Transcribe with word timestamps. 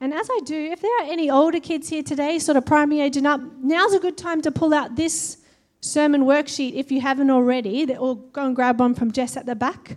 And 0.00 0.14
as 0.14 0.28
I 0.30 0.40
do, 0.44 0.56
if 0.56 0.80
there 0.80 0.96
are 1.00 1.10
any 1.10 1.28
older 1.28 1.58
kids 1.58 1.88
here 1.88 2.02
today, 2.02 2.38
sort 2.38 2.56
of 2.56 2.64
primary 2.64 3.00
age 3.00 3.16
and 3.16 3.26
up, 3.26 3.40
now's 3.60 3.94
a 3.94 3.98
good 3.98 4.16
time 4.16 4.40
to 4.42 4.52
pull 4.52 4.72
out 4.72 4.94
this 4.94 5.38
sermon 5.80 6.22
worksheet 6.22 6.74
if 6.74 6.92
you 6.92 7.00
haven't 7.00 7.30
already, 7.30 7.96
or 7.96 8.16
go 8.16 8.46
and 8.46 8.54
grab 8.54 8.78
one 8.78 8.94
from 8.94 9.10
Jess 9.10 9.36
at 9.36 9.46
the 9.46 9.56
back. 9.56 9.96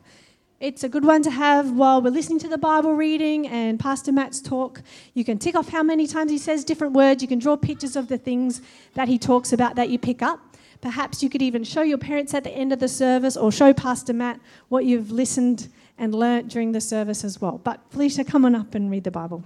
It's 0.60 0.84
a 0.84 0.90
good 0.90 1.06
one 1.06 1.24
to 1.24 1.32
have 1.32 1.72
while 1.72 2.02
we're 2.02 2.12
listening 2.12 2.40
to 2.40 2.48
the 2.48 2.58
Bible 2.58 2.94
reading 2.94 3.48
and 3.48 3.80
Pastor 3.80 4.12
Matt's 4.12 4.42
talk. 4.42 4.82
You 5.16 5.24
can 5.24 5.40
tick 5.40 5.56
off 5.56 5.70
how 5.70 5.82
many 5.82 6.06
times 6.06 6.30
he 6.30 6.38
says 6.38 6.64
different 6.64 6.94
words. 6.94 7.22
You 7.22 7.28
can 7.28 7.40
draw 7.40 7.56
pictures 7.56 7.96
of 7.96 8.08
the 8.08 8.18
things 8.18 8.62
that 8.94 9.08
he 9.08 9.18
talks 9.18 9.54
about 9.54 9.76
that 9.76 9.90
you 9.90 9.98
pick 9.98 10.22
up. 10.22 10.40
Perhaps 10.80 11.24
you 11.24 11.30
could 11.30 11.42
even 11.42 11.64
show 11.64 11.82
your 11.82 11.98
parents 11.98 12.34
at 12.34 12.44
the 12.44 12.52
end 12.52 12.72
of 12.74 12.80
the 12.80 12.88
service 12.88 13.38
or 13.38 13.52
show 13.52 13.74
Pastor 13.74 14.14
Matt 14.14 14.40
what 14.70 14.86
you've 14.86 15.12
listened 15.12 15.68
and 15.98 16.14
learnt 16.14 16.48
during 16.48 16.72
the 16.72 16.82
service 16.82 17.24
as 17.24 17.42
well. 17.42 17.60
But 17.64 17.82
Felicia, 17.90 18.24
come 18.24 18.46
on 18.46 18.56
up 18.56 18.76
and 18.76 18.90
read 18.90 19.04
the 19.04 19.12
Bible. 19.12 19.44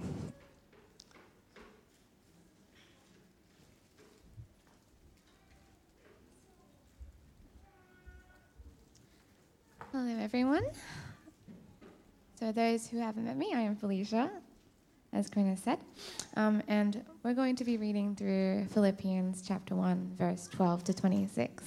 Everyone. 10.20 10.64
So, 12.38 12.50
those 12.50 12.86
who 12.86 12.98
haven't 12.98 13.24
met 13.24 13.36
me, 13.36 13.52
I 13.54 13.60
am 13.60 13.76
Felicia, 13.76 14.30
as 15.12 15.28
Karina 15.28 15.56
said. 15.56 15.78
Um, 16.36 16.62
and 16.68 17.04
we're 17.22 17.34
going 17.34 17.56
to 17.56 17.64
be 17.64 17.76
reading 17.76 18.14
through 18.14 18.66
Philippians 18.72 19.42
chapter 19.46 19.74
1, 19.74 20.14
verse 20.18 20.48
12 20.48 20.84
to 20.84 20.94
26. 20.94 21.64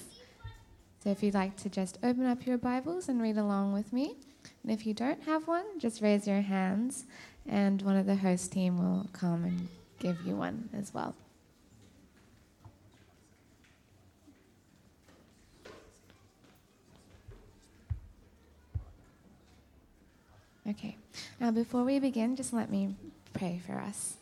So, 1.02 1.10
if 1.10 1.22
you'd 1.22 1.34
like 1.34 1.56
to 1.58 1.68
just 1.68 1.98
open 2.02 2.26
up 2.26 2.44
your 2.44 2.58
Bibles 2.58 3.08
and 3.08 3.22
read 3.22 3.38
along 3.38 3.72
with 3.72 3.92
me, 3.92 4.16
and 4.62 4.72
if 4.72 4.84
you 4.84 4.94
don't 4.94 5.22
have 5.24 5.46
one, 5.46 5.78
just 5.78 6.02
raise 6.02 6.26
your 6.26 6.40
hands, 6.40 7.04
and 7.46 7.82
one 7.82 7.96
of 7.96 8.06
the 8.06 8.16
host 8.16 8.52
team 8.52 8.78
will 8.78 9.08
come 9.12 9.44
and 9.44 9.68
give 9.98 10.20
you 10.26 10.34
one 10.34 10.68
as 10.76 10.92
well. 10.92 11.14
Okay. 20.70 20.96
Now, 21.40 21.50
before 21.50 21.82
we 21.82 21.98
begin, 21.98 22.36
just 22.36 22.52
let 22.52 22.70
me 22.70 22.94
pray 23.32 23.60
for 23.66 23.80
us. 23.80 24.14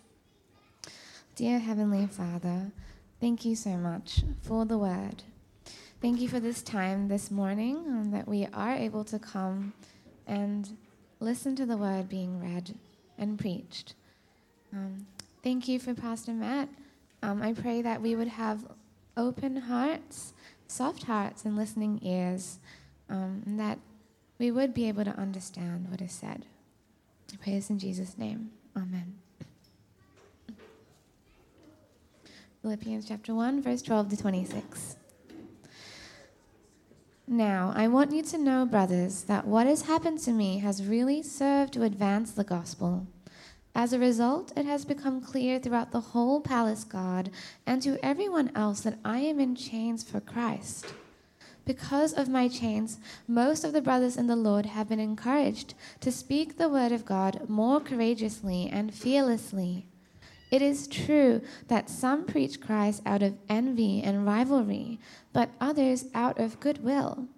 Dear 1.36 1.58
Heavenly 1.58 2.06
Father, 2.06 2.70
thank 3.20 3.44
you 3.44 3.55
so 3.55 3.70
much 3.77 4.22
for 4.40 4.64
the 4.64 4.78
word. 4.78 5.24
Thank 6.00 6.20
you 6.22 6.28
for 6.28 6.40
this 6.40 6.62
time 6.62 7.08
this 7.08 7.30
morning 7.30 7.77
um, 7.86 8.12
that 8.12 8.27
we 8.27 8.48
are 8.55 8.74
able 8.74 9.05
to 9.05 9.18
come 9.18 9.74
and 10.27 10.70
listen 11.20 11.55
to 11.56 11.66
the 11.66 11.77
word 11.77 12.08
being 12.08 12.40
read 12.40 12.74
and 13.18 13.38
preached. 13.38 13.92
Um, 14.72 15.06
thank 15.42 15.68
you 15.68 15.78
for 15.78 15.92
Pastor 15.92 16.33
Matt. 16.33 16.70
Um, 17.22 17.42
I 17.42 17.52
pray 17.52 17.83
that 17.83 18.00
we 18.00 18.16
would 18.16 18.28
have 18.28 18.64
open 19.18 19.56
hearts, 19.56 20.33
soft 20.66 21.02
hearts, 21.02 21.44
and 21.44 21.56
listening 21.56 22.00
ears, 22.02 22.58
um, 23.10 23.42
and 23.44 23.60
that 23.60 23.78
we 24.39 24.50
would 24.50 24.72
be 24.72 24.89
able 24.89 25.05
to 25.05 25.19
understand 25.19 25.91
what 25.91 26.00
is 26.00 26.12
said. 26.12 26.47
I 27.33 27.36
pray 27.36 27.55
this 27.55 27.70
in 27.70 27.78
Jesus' 27.78 28.17
name. 28.17 28.50
Amen. 28.77 29.19
Philippians 32.62 33.06
chapter 33.06 33.34
1, 33.34 33.62
verse 33.62 33.83
12 33.83 34.11
to 34.11 34.17
26. 34.17 34.97
Now, 37.27 37.72
I 37.77 37.89
want 37.89 38.12
you 38.12 38.22
to 38.22 38.39
know, 38.39 38.64
brothers, 38.64 39.25
that 39.25 39.47
what 39.47 39.67
has 39.67 39.83
happened 39.83 40.19
to 40.20 40.33
me 40.33 40.58
has 40.58 40.84
really 40.84 41.23
served 41.23 41.75
to 41.75 41.83
advance 41.83 42.33
the 42.33 42.45
gospel. 42.45 43.06
As 43.75 43.92
a 43.92 43.98
result, 43.98 44.52
it 44.56 44.64
has 44.64 44.84
become 44.84 45.20
clear 45.20 45.58
throughout 45.58 45.92
the 45.92 46.00
whole 46.00 46.41
palace 46.41 46.84
guard 46.84 47.30
and 47.67 47.83
to 47.83 48.05
everyone 48.05 48.50
else 48.55 48.80
that 48.80 48.98
I 49.05 49.19
am 49.19 49.39
in 49.41 49.55
chains 49.55 50.02
for 50.02 50.20
Christ. 50.20 50.86
Because 51.69 52.14
of 52.14 52.30
my 52.30 52.48
chains, 52.48 52.98
most 53.27 53.62
of 53.62 53.74
the 53.74 53.83
brothers 53.83 54.17
in 54.17 54.27
the 54.27 54.34
Lord 54.34 54.64
have 54.64 54.89
been 54.89 54.98
encouraged 54.98 55.74
to 56.01 56.11
speak 56.11 56.56
the 56.56 56.70
word 56.70 56.92
of 56.92 57.05
God 57.05 57.46
more 57.46 57.79
courageously 57.79 58.70
and 58.73 58.95
fearlessly. 58.95 59.86
It 60.51 60.62
is 60.62 60.89
true 60.89 61.42
that 61.67 61.90
some 61.90 62.24
preach 62.24 62.58
Christ 62.58 63.02
out 63.05 63.23
of 63.23 63.36
envy 63.51 64.01
and 64.02 64.24
rivalry, 64.24 64.98
but 65.34 65.51
others 65.61 66.06
out 66.14 66.40
of 66.40 66.58
goodwill. 66.58 67.29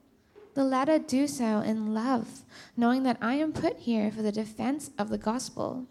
The 0.54 0.62
latter 0.62 1.00
do 1.00 1.26
so 1.26 1.58
in 1.58 1.92
love, 1.92 2.44
knowing 2.76 3.02
that 3.02 3.18
I 3.20 3.34
am 3.34 3.52
put 3.52 3.80
here 3.80 4.12
for 4.12 4.22
the 4.22 4.30
defense 4.30 4.92
of 4.96 5.08
the 5.08 5.18
gospel 5.18 5.88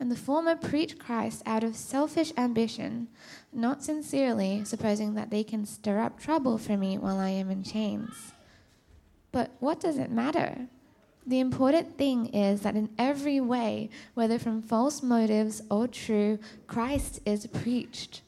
and 0.00 0.10
the 0.10 0.16
former 0.16 0.56
preach 0.56 0.98
Christ 0.98 1.42
out 1.44 1.62
of 1.62 1.76
selfish 1.76 2.32
ambition, 2.38 3.08
not 3.52 3.84
sincerely, 3.84 4.64
supposing 4.64 5.14
that 5.14 5.30
they 5.30 5.44
can 5.44 5.66
stir 5.66 6.00
up 6.00 6.18
trouble 6.18 6.56
for 6.56 6.78
me 6.78 6.96
while 6.96 7.18
I 7.18 7.28
am 7.28 7.50
in 7.50 7.62
chains. 7.62 8.32
But 9.30 9.50
what 9.60 9.78
does 9.78 9.98
it 9.98 10.10
matter? 10.10 10.66
The 11.26 11.38
important 11.38 11.98
thing 11.98 12.26
is 12.28 12.62
that 12.62 12.76
in 12.76 12.88
every 12.98 13.40
way, 13.40 13.90
whether 14.14 14.38
from 14.38 14.62
false 14.62 15.02
motives 15.02 15.60
or 15.70 15.86
true, 15.86 16.38
Christ 16.66 17.20
is 17.26 17.46
preached. 17.46 18.22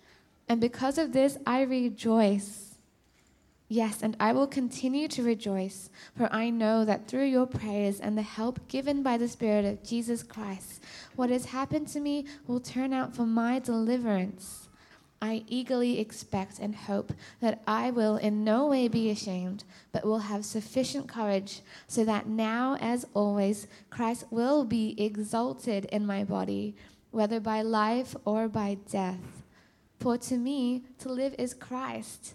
And 0.48 0.60
because 0.60 0.98
of 0.98 1.12
this, 1.14 1.38
I 1.46 1.62
rejoice 1.62 2.71
Yes, 3.72 4.02
and 4.02 4.18
I 4.20 4.32
will 4.32 4.46
continue 4.46 5.08
to 5.08 5.22
rejoice, 5.22 5.88
for 6.14 6.28
I 6.30 6.50
know 6.50 6.84
that 6.84 7.08
through 7.08 7.24
your 7.24 7.46
prayers 7.46 8.00
and 8.00 8.18
the 8.18 8.20
help 8.20 8.68
given 8.68 9.02
by 9.02 9.16
the 9.16 9.26
Spirit 9.26 9.64
of 9.64 9.82
Jesus 9.82 10.22
Christ, 10.22 10.82
what 11.16 11.30
has 11.30 11.46
happened 11.46 11.88
to 11.88 12.00
me 12.00 12.26
will 12.46 12.60
turn 12.60 12.92
out 12.92 13.16
for 13.16 13.24
my 13.24 13.58
deliverance. 13.58 14.68
I 15.22 15.44
eagerly 15.48 16.00
expect 16.00 16.58
and 16.58 16.76
hope 16.76 17.14
that 17.40 17.62
I 17.66 17.90
will 17.90 18.18
in 18.18 18.44
no 18.44 18.66
way 18.66 18.88
be 18.88 19.08
ashamed, 19.08 19.64
but 19.90 20.04
will 20.04 20.18
have 20.18 20.44
sufficient 20.44 21.08
courage, 21.08 21.62
so 21.86 22.04
that 22.04 22.26
now, 22.26 22.76
as 22.78 23.06
always, 23.14 23.68
Christ 23.88 24.26
will 24.30 24.66
be 24.66 24.94
exalted 25.02 25.86
in 25.86 26.04
my 26.04 26.24
body, 26.24 26.76
whether 27.10 27.40
by 27.40 27.62
life 27.62 28.14
or 28.26 28.48
by 28.48 28.76
death. 28.90 29.42
For 29.98 30.18
to 30.18 30.36
me, 30.36 30.82
to 30.98 31.08
live 31.08 31.34
is 31.38 31.54
Christ, 31.54 32.34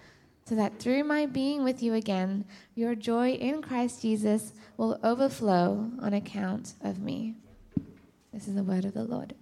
so 0.45 0.55
that 0.55 0.79
through 0.79 1.03
my 1.03 1.25
being 1.25 1.63
with 1.63 1.81
you 1.81 1.93
again, 1.93 2.45
your 2.75 2.95
joy 2.95 3.31
in 3.31 3.61
Christ 3.61 4.01
Jesus 4.01 4.53
will 4.77 4.99
overflow 5.03 5.91
on 5.99 6.13
account 6.13 6.73
of 6.81 6.99
me. 6.99 7.35
This 8.33 8.47
is 8.47 8.55
the 8.55 8.63
word 8.63 8.85
of 8.85 8.93
the 8.93 9.03
Lord. 9.03 9.35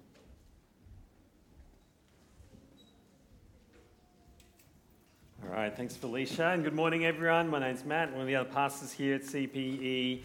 All 5.44 5.56
right, 5.56 5.76
thanks, 5.76 5.96
Felicia, 5.96 6.50
and 6.50 6.64
good 6.64 6.76
morning, 6.76 7.06
everyone. 7.06 7.50
My 7.50 7.60
name's 7.60 7.86
Matt, 7.86 8.12
one 8.12 8.22
of 8.22 8.28
the 8.28 8.36
other 8.36 8.50
pastors 8.50 8.92
here 8.92 9.16
at 9.16 9.24
CPE. 9.24 10.22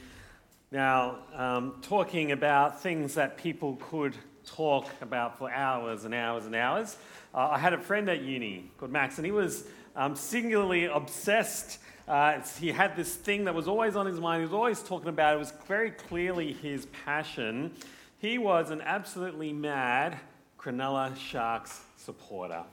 Now, 0.71 1.19
um, 1.35 1.77
talking 1.83 2.33
about 2.33 2.83
things 2.83 3.15
that 3.15 3.39
people 3.39 3.79
could 3.81 4.15
talk 4.45 4.87
about 5.01 5.39
for 5.39 5.51
hours 5.51 6.05
and 6.05 6.12
hours 6.12 6.47
and 6.47 6.55
hours. 6.55 6.97
Uh, 7.32 7.49
I 7.53 7.59
had 7.59 7.73
a 7.73 7.79
friend 7.79 8.09
at 8.09 8.23
uni 8.23 8.71
called 8.76 8.91
Max, 8.91 9.19
and 9.19 9.25
he 9.25 9.32
was 9.32 9.65
um, 9.96 10.17
singularly 10.17 10.87
obsessed. 10.87 11.79
Uh, 12.06 12.41
he 12.61 12.70
had 12.70 12.96
this 12.96 13.14
thing 13.14 13.44
that 13.44 13.55
was 13.55 13.69
always 13.69 13.96
on 13.96 14.06
his 14.06 14.20
mind. 14.20 14.41
He 14.41 14.46
was 14.46 14.55
always 14.55 14.82
talking 14.82 15.08
about 15.08 15.32
it. 15.32 15.37
It 15.37 15.38
was 15.38 15.52
very 15.67 15.91
clearly 15.91 16.52
his 16.52 16.87
passion. 17.05 17.73
He 18.19 18.38
was 18.38 18.70
an 18.70 18.81
absolutely 18.82 19.52
mad 19.52 20.19
Cronulla 20.58 21.17
Sharks 21.17 21.81
supporter. 21.96 22.64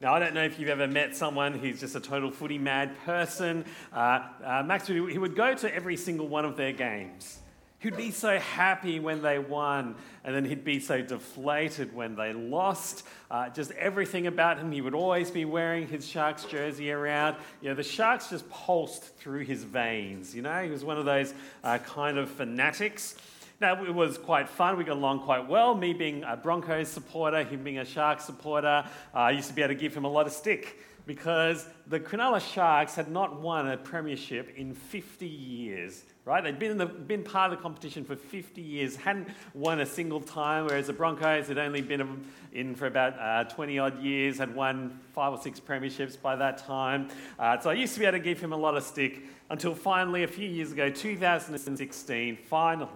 Now, 0.00 0.14
I 0.14 0.20
don't 0.20 0.32
know 0.32 0.44
if 0.44 0.60
you've 0.60 0.68
ever 0.68 0.86
met 0.86 1.16
someone 1.16 1.54
who's 1.54 1.80
just 1.80 1.96
a 1.96 2.00
total 2.00 2.30
footy 2.30 2.58
mad 2.58 2.96
person. 3.04 3.64
Uh, 3.92 4.20
uh, 4.44 4.62
Max, 4.64 4.86
he 4.86 5.00
would 5.00 5.34
go 5.34 5.54
to 5.54 5.74
every 5.74 5.96
single 5.96 6.28
one 6.28 6.44
of 6.44 6.56
their 6.56 6.72
games. 6.72 7.40
He'd 7.80 7.96
be 7.96 8.10
so 8.10 8.40
happy 8.40 8.98
when 8.98 9.22
they 9.22 9.38
won, 9.38 9.94
and 10.24 10.34
then 10.34 10.44
he'd 10.44 10.64
be 10.64 10.80
so 10.80 11.00
deflated 11.00 11.94
when 11.94 12.16
they 12.16 12.32
lost. 12.32 13.06
Uh, 13.30 13.50
just 13.50 13.70
everything 13.72 14.26
about 14.26 14.58
him, 14.58 14.72
he 14.72 14.80
would 14.80 14.94
always 14.94 15.30
be 15.30 15.44
wearing 15.44 15.86
his 15.86 16.06
Sharks 16.06 16.44
jersey 16.44 16.90
around. 16.90 17.36
You 17.62 17.68
know, 17.68 17.76
the 17.76 17.84
Sharks 17.84 18.30
just 18.30 18.50
pulsed 18.50 19.16
through 19.18 19.44
his 19.44 19.62
veins. 19.62 20.34
You 20.34 20.42
know, 20.42 20.60
he 20.64 20.70
was 20.70 20.84
one 20.84 20.98
of 20.98 21.04
those 21.04 21.32
uh, 21.62 21.78
kind 21.78 22.18
of 22.18 22.28
fanatics. 22.28 23.14
Now, 23.60 23.84
it 23.84 23.94
was 23.94 24.18
quite 24.18 24.48
fun. 24.48 24.76
We 24.76 24.82
got 24.82 24.96
along 24.96 25.20
quite 25.20 25.48
well. 25.48 25.76
Me 25.76 25.92
being 25.92 26.24
a 26.24 26.36
Broncos 26.36 26.88
supporter, 26.88 27.44
him 27.44 27.62
being 27.62 27.78
a 27.78 27.84
Sharks 27.84 28.24
supporter, 28.24 28.84
uh, 29.14 29.18
I 29.18 29.30
used 29.30 29.48
to 29.48 29.54
be 29.54 29.62
able 29.62 29.74
to 29.74 29.80
give 29.80 29.96
him 29.96 30.04
a 30.04 30.10
lot 30.10 30.26
of 30.26 30.32
stick 30.32 30.80
because 31.06 31.64
the 31.86 32.00
Cronulla 32.00 32.40
Sharks 32.40 32.96
had 32.96 33.08
not 33.08 33.40
won 33.40 33.68
a 33.68 33.76
premiership 33.76 34.52
in 34.56 34.74
50 34.74 35.26
years 35.26 36.02
right? 36.28 36.44
They'd 36.44 36.58
been, 36.58 36.76
the, 36.76 36.84
been 36.84 37.24
part 37.24 37.50
of 37.50 37.58
the 37.58 37.62
competition 37.62 38.04
for 38.04 38.14
50 38.14 38.60
years, 38.60 38.96
hadn't 38.96 39.28
won 39.54 39.80
a 39.80 39.86
single 39.86 40.20
time, 40.20 40.66
whereas 40.66 40.88
the 40.88 40.92
Broncos 40.92 41.48
had 41.48 41.56
only 41.56 41.80
been 41.80 42.22
in 42.52 42.74
for 42.74 42.86
about 42.86 43.18
uh, 43.18 43.48
20 43.48 43.78
odd 43.78 44.02
years, 44.02 44.36
had 44.36 44.54
won 44.54 45.00
five 45.14 45.32
or 45.32 45.40
six 45.40 45.58
premierships 45.58 46.20
by 46.20 46.36
that 46.36 46.58
time. 46.58 47.08
Uh, 47.38 47.58
so 47.58 47.70
I 47.70 47.72
used 47.72 47.94
to 47.94 48.00
be 48.00 48.04
able 48.04 48.18
to 48.18 48.22
give 48.22 48.38
him 48.38 48.52
a 48.52 48.56
lot 48.58 48.76
of 48.76 48.82
stick 48.82 49.22
until 49.48 49.74
finally, 49.74 50.22
a 50.22 50.28
few 50.28 50.46
years 50.46 50.70
ago, 50.70 50.90
2016, 50.90 52.36
finally, 52.36 52.90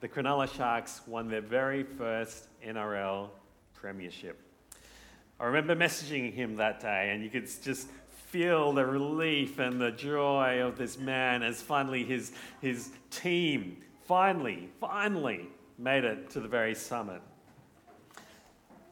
the 0.00 0.08
Cronulla 0.08 0.52
Sharks 0.52 1.00
won 1.06 1.28
their 1.28 1.42
very 1.42 1.84
first 1.84 2.48
NRL 2.66 3.28
premiership. 3.72 4.40
I 5.38 5.44
remember 5.44 5.76
messaging 5.76 6.32
him 6.32 6.56
that 6.56 6.80
day, 6.80 7.10
and 7.12 7.22
you 7.22 7.30
could 7.30 7.48
just 7.62 7.88
feel 8.34 8.72
the 8.72 8.84
relief 8.84 9.60
and 9.60 9.80
the 9.80 9.92
joy 9.92 10.60
of 10.60 10.76
this 10.76 10.98
man 10.98 11.44
as 11.44 11.62
finally 11.62 12.02
his, 12.02 12.32
his 12.60 12.90
team 13.08 13.76
finally, 14.08 14.68
finally 14.80 15.46
made 15.78 16.02
it 16.02 16.28
to 16.30 16.40
the 16.40 16.48
very 16.48 16.74
summit. 16.74 17.22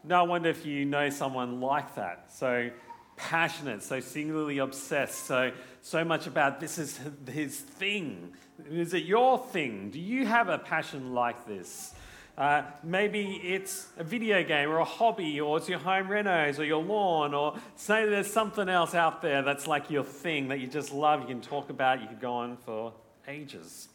Now, 0.04 0.24
I 0.24 0.28
wonder 0.28 0.48
if 0.48 0.64
you 0.64 0.84
know 0.84 1.10
someone 1.10 1.60
like 1.60 1.96
that. 1.96 2.32
So 2.32 2.70
passionate, 3.16 3.82
so 3.82 3.98
singularly 3.98 4.58
obsessed, 4.58 5.26
so, 5.26 5.50
so 5.80 6.04
much 6.04 6.28
about 6.28 6.60
this 6.60 6.78
is 6.78 7.00
his 7.28 7.58
thing. 7.58 8.34
Is 8.70 8.94
it 8.94 9.06
your 9.06 9.38
thing? 9.38 9.90
Do 9.90 9.98
you 9.98 10.24
have 10.24 10.50
a 10.50 10.58
passion 10.58 11.14
like 11.14 11.48
this? 11.48 11.94
Uh, 12.36 12.62
maybe 12.82 13.40
it's 13.44 13.88
a 13.98 14.04
video 14.04 14.42
game 14.42 14.70
or 14.70 14.78
a 14.78 14.84
hobby, 14.84 15.38
or 15.38 15.58
it's 15.58 15.68
your 15.68 15.78
home 15.78 16.08
renos 16.08 16.58
or 16.58 16.64
your 16.64 16.82
lawn, 16.82 17.34
or 17.34 17.54
say 17.76 18.08
there's 18.08 18.32
something 18.32 18.70
else 18.70 18.94
out 18.94 19.20
there 19.20 19.42
that's 19.42 19.66
like 19.66 19.90
your 19.90 20.02
thing 20.02 20.48
that 20.48 20.58
you 20.58 20.66
just 20.66 20.92
love, 20.92 21.20
you 21.20 21.26
can 21.26 21.42
talk 21.42 21.68
about, 21.68 22.00
you 22.00 22.06
could 22.06 22.20
go 22.20 22.32
on 22.32 22.56
for 22.56 22.94
ages. 23.28 23.88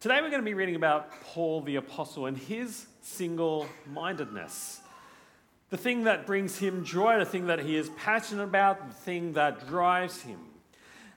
Today 0.00 0.20
we're 0.22 0.30
going 0.30 0.40
to 0.40 0.44
be 0.44 0.54
reading 0.54 0.74
about 0.74 1.10
Paul 1.22 1.60
the 1.60 1.76
Apostle 1.76 2.26
and 2.26 2.36
his 2.36 2.86
single 3.02 3.68
mindedness. 3.92 4.80
The 5.68 5.76
thing 5.76 6.04
that 6.04 6.26
brings 6.26 6.58
him 6.58 6.82
joy, 6.82 7.18
the 7.18 7.26
thing 7.26 7.46
that 7.46 7.60
he 7.60 7.76
is 7.76 7.90
passionate 7.90 8.44
about, 8.44 8.88
the 8.88 8.94
thing 8.94 9.34
that 9.34 9.68
drives 9.68 10.22
him. 10.22 10.38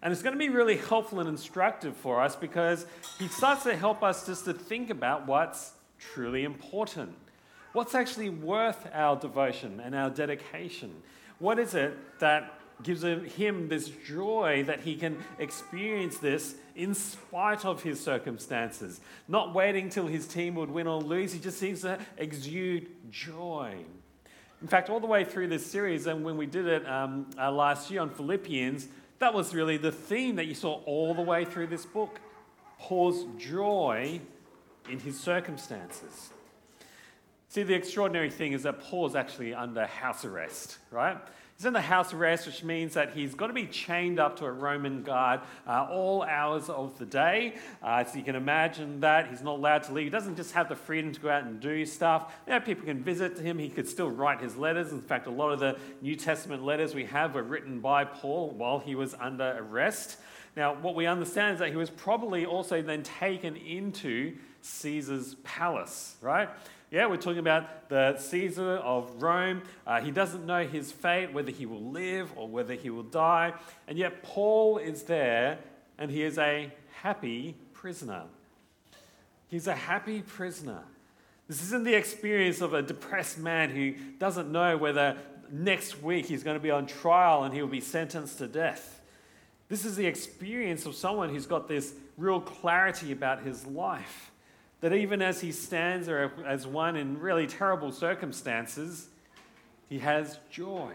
And 0.02 0.12
it's 0.12 0.22
going 0.22 0.34
to 0.36 0.40
be 0.40 0.50
really 0.50 0.78
helpful 0.78 1.20
and 1.22 1.30
instructive 1.30 1.96
for 1.98 2.22
us 2.22 2.36
because 2.36 2.86
he 3.18 3.28
starts 3.28 3.64
to 3.64 3.76
help 3.76 4.04
us 4.04 4.26
just 4.26 4.46
to 4.46 4.54
think 4.54 4.90
about 4.90 5.26
what's 5.26 5.72
truly 6.00 6.44
important? 6.44 7.16
What's 7.74 7.94
actually 7.94 8.30
worth 8.30 8.88
our 8.94 9.18
devotion 9.18 9.82
and 9.84 9.94
our 9.94 10.10
dedication? 10.10 10.94
What 11.40 11.60
is 11.60 11.74
it 11.74 12.20
that 12.20 12.60
gives 12.84 13.04
him 13.04 13.68
this 13.68 13.90
joy 13.90 14.64
that 14.68 14.82
he 14.82 14.96
can 14.96 15.24
experience 15.40 16.18
this 16.18 16.56
in 16.76 16.94
spite 16.94 17.66
of 17.66 17.84
his 17.84 18.00
circumstances? 18.00 19.02
Not 19.28 19.54
waiting 19.54 19.90
till 19.90 20.08
his 20.08 20.28
team 20.28 20.56
would 20.56 20.72
win 20.72 20.88
or 20.88 21.02
lose, 21.02 21.34
he 21.34 21.40
just 21.40 21.60
seems 21.60 21.82
to 21.82 22.00
exude 22.18 22.88
joy. 23.12 23.76
In 24.62 24.68
fact, 24.68 24.90
all 24.90 25.00
the 25.00 25.08
way 25.08 25.26
through 25.26 25.50
this 25.50 25.66
series, 25.66 26.08
and 26.08 26.24
when 26.24 26.38
we 26.38 26.46
did 26.46 26.66
it 26.66 26.88
um, 26.88 27.30
uh, 27.38 27.52
last 27.52 27.92
year 27.92 28.02
on 28.02 28.10
Philippians, 28.10 28.88
that 29.20 29.34
was 29.34 29.54
really 29.54 29.78
the 29.78 29.92
theme 29.92 30.38
that 30.38 30.46
you 30.46 30.56
saw 30.56 30.82
all 30.86 31.14
the 31.14 31.22
way 31.22 31.46
through 31.46 31.68
this 31.68 31.86
book. 31.86 32.20
Paul's 32.80 33.26
joy 33.38 34.22
in 34.90 35.00
his 35.00 35.20
circumstances. 35.20 36.30
See, 37.50 37.64
the 37.64 37.74
extraordinary 37.74 38.30
thing 38.30 38.54
is 38.54 38.64
that 38.64 38.82
Paul 38.82 39.08
is 39.08 39.16
actually 39.16 39.54
under 39.54 39.86
house 39.86 40.26
arrest, 40.26 40.78
right? 40.92 41.18
He's 41.58 41.66
in 41.66 41.72
the 41.72 41.80
house 41.80 42.14
arrest, 42.14 42.48
which 42.48 42.66
means 42.66 42.96
that 42.96 43.14
he's 43.14 43.34
got 43.34 43.48
to 43.48 43.54
be 43.54 43.66
chained 43.66 44.20
up 44.20 44.38
to 44.40 44.46
a 44.46 44.52
Roman 44.52 45.04
guard 45.04 45.40
uh, 45.66 45.88
all 45.90 46.22
hours 46.24 46.70
of 46.70 47.00
the 47.00 47.06
day. 47.06 47.56
Uh, 47.82 48.04
so 48.04 48.18
you 48.18 48.26
can 48.26 48.36
imagine 48.36 49.00
that. 49.00 49.30
He's 49.30 49.42
not 49.42 49.60
allowed 49.60 49.84
to 49.84 49.94
leave. 49.94 50.04
He 50.04 50.10
doesn't 50.10 50.36
just 50.36 50.52
have 50.52 50.68
the 50.68 50.76
freedom 50.76 51.14
to 51.14 51.20
go 51.22 51.30
out 51.30 51.46
and 51.46 51.62
do 51.62 51.86
stuff. 51.86 52.34
You 52.46 52.54
know, 52.54 52.60
people 52.60 52.84
can 52.84 53.02
visit 53.02 53.40
him. 53.40 53.58
He 53.58 53.70
could 53.70 53.88
still 53.88 54.12
write 54.12 54.42
his 54.42 54.58
letters. 54.58 54.92
In 54.92 55.00
fact, 55.00 55.28
a 55.28 55.32
lot 55.32 55.52
of 55.52 55.62
the 55.62 55.78
New 56.02 56.18
Testament 56.18 56.62
letters 56.62 56.94
we 56.94 57.06
have 57.06 57.36
were 57.36 57.44
written 57.44 57.80
by 57.80 58.04
Paul 58.04 58.52
while 58.52 58.80
he 58.80 58.94
was 58.96 59.14
under 59.14 59.56
arrest. 59.58 60.18
Now, 60.58 60.74
what 60.74 60.94
we 60.94 61.06
understand 61.06 61.54
is 61.54 61.60
that 61.60 61.70
he 61.70 61.78
was 61.78 61.90
probably 61.90 62.46
also 62.46 62.82
then 62.82 63.04
taken 63.04 63.56
into 63.56 64.36
Caesar's 64.62 65.36
palace, 65.44 66.16
right? 66.22 66.50
Yeah, 66.92 67.08
we're 67.08 67.18
talking 67.18 67.40
about 67.40 67.90
the 67.90 68.16
Caesar 68.18 68.78
of 68.78 69.22
Rome. 69.22 69.64
Uh, 69.88 70.02
he 70.02 70.12
doesn't 70.12 70.46
know 70.46 70.66
his 70.66 70.92
fate, 70.92 71.34
whether 71.34 71.50
he 71.50 71.66
will 71.66 71.82
live 71.82 72.32
or 72.36 72.48
whether 72.48 72.76
he 72.76 72.92
will 72.92 73.04
die. 73.04 73.54
And 73.88 73.98
yet, 73.98 74.22
Paul 74.22 74.78
is 74.78 75.04
there 75.04 75.58
and 75.98 76.12
he 76.12 76.22
is 76.22 76.38
a 76.38 76.72
happy 77.02 77.56
prisoner. 77.74 78.24
He's 79.48 79.66
a 79.68 79.76
happy 79.76 80.22
prisoner. 80.22 80.84
This 81.48 81.64
isn't 81.64 81.86
the 81.86 81.96
experience 81.96 82.62
of 82.62 82.74
a 82.74 82.82
depressed 82.84 83.40
man 83.40 83.72
who 83.72 83.94
doesn't 84.20 84.52
know 84.52 84.78
whether 84.78 85.18
next 85.52 86.02
week 86.04 86.28
he's 86.28 86.44
going 86.44 86.56
to 86.58 86.64
be 86.64 86.72
on 86.72 86.86
trial 86.86 87.44
and 87.44 87.54
he 87.54 87.62
will 87.62 87.70
be 87.70 87.82
sentenced 87.82 88.38
to 88.40 88.48
death. 88.48 89.02
This 89.70 89.86
is 89.86 89.96
the 89.96 90.06
experience 90.06 90.86
of 90.86 90.96
someone 90.96 91.30
who's 91.30 91.48
got 91.48 91.68
this 91.68 91.94
real 92.18 92.40
clarity 92.40 93.12
about 93.12 93.42
his 93.42 93.66
life. 93.66 94.32
That 94.82 94.94
even 94.94 95.22
as 95.22 95.42
he 95.42 95.52
stands 95.52 96.08
there 96.08 96.32
as 96.46 96.68
one 96.68 96.96
in 96.96 97.20
really 97.20 97.48
terrible 97.48 97.92
circumstances, 97.92 99.08
he 99.90 100.00
has 100.00 100.40
joy. 100.52 100.92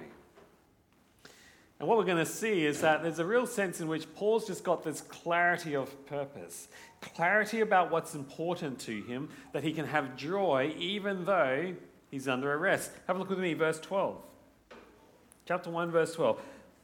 And 1.81 1.89
what 1.89 1.97
we're 1.97 2.05
going 2.05 2.19
to 2.19 2.31
see 2.31 2.67
is 2.67 2.83
that 2.83 3.03
there's 3.03 3.19
a 3.19 3.25
real 3.25 3.47
sense 3.47 3.81
in 3.81 3.89
which 3.89 4.13
Paul's 4.15 4.47
just 4.47 4.63
got 4.63 4.85
this 4.85 5.01
clarity 5.01 5.75
of 5.75 6.07
purpose, 6.07 6.69
clarity 7.01 7.61
about 7.61 7.91
what's 7.91 8.15
important 8.15 8.79
to 8.81 9.03
him, 9.03 9.31
that 9.53 9.65
he 9.65 9.73
can 9.73 9.87
have 9.87 10.15
joy 10.15 10.75
even 10.79 11.25
though 11.25 11.75
he's 12.11 12.29
under 12.29 12.53
arrest. 12.53 12.93
Have 13.07 13.17
a 13.17 13.19
look 13.19 13.31
with 13.31 13.39
me, 13.39 13.55
verse 13.55 13.81
12. 13.81 14.21
Chapter 15.47 15.71
1, 15.71 15.91
verse 15.91 16.15
12. 16.15 16.39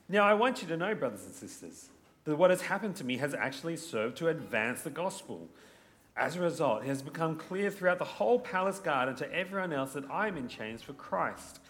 Now, 0.09 0.25
I 0.25 0.33
want 0.33 0.63
you 0.63 0.69
to 0.69 0.77
know, 0.79 0.95
brothers 0.95 1.27
and 1.27 1.35
sisters, 1.35 1.91
that 2.25 2.37
what 2.37 2.49
has 2.49 2.63
happened 2.63 2.97
to 2.97 3.05
me 3.05 3.19
has 3.19 3.35
actually 3.35 3.77
served 3.77 4.17
to 4.17 4.29
advance 4.29 4.81
the 4.81 4.91
gospel 4.91 5.49
as 6.17 6.37
a 6.37 6.41
result, 6.41 6.83
it 6.83 6.87
has 6.89 7.03
become 7.03 7.37
clear 7.37 7.71
throughout 7.71 7.99
the 7.99 8.05
whole 8.05 8.39
palace 8.39 8.79
garden 8.79 9.15
to 9.17 9.33
everyone 9.35 9.73
else 9.73 9.93
that 9.93 10.11
I 10.11 10.29
am 10.29 10.37
in 10.37 10.49
chains 10.49 10.81
for 10.81 10.95
Christ. 10.95 11.61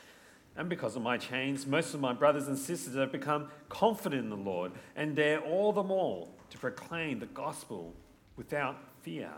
And 0.57 0.69
because 0.69 0.97
of 0.97 1.03
my 1.03 1.19
chains, 1.19 1.67
most 1.67 1.95
of 1.95 2.01
my 2.01 2.13
brothers 2.13 2.47
and 2.47 2.57
sisters 2.57 2.95
have 2.95 3.13
become 3.13 3.49
confident 3.69 4.23
in 4.23 4.31
the 4.31 4.37
Lord 4.37 4.73
and 4.95 5.17
dare 5.17 5.41
all 5.41 5.73
the 5.73 5.83
more 5.83 6.29
to 6.51 6.59
proclaim 6.59 7.19
the 7.19 7.27
gospel 7.27 7.93
without 8.37 8.77
fear. 9.03 9.31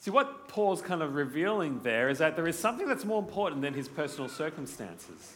See, 0.00 0.10
what 0.10 0.48
Paul's 0.48 0.82
kind 0.82 1.02
of 1.02 1.14
revealing 1.14 1.80
there 1.82 2.08
is 2.08 2.18
that 2.18 2.36
there 2.36 2.46
is 2.46 2.58
something 2.58 2.86
that's 2.86 3.04
more 3.04 3.20
important 3.20 3.62
than 3.62 3.74
his 3.74 3.88
personal 3.88 4.28
circumstances. 4.28 5.34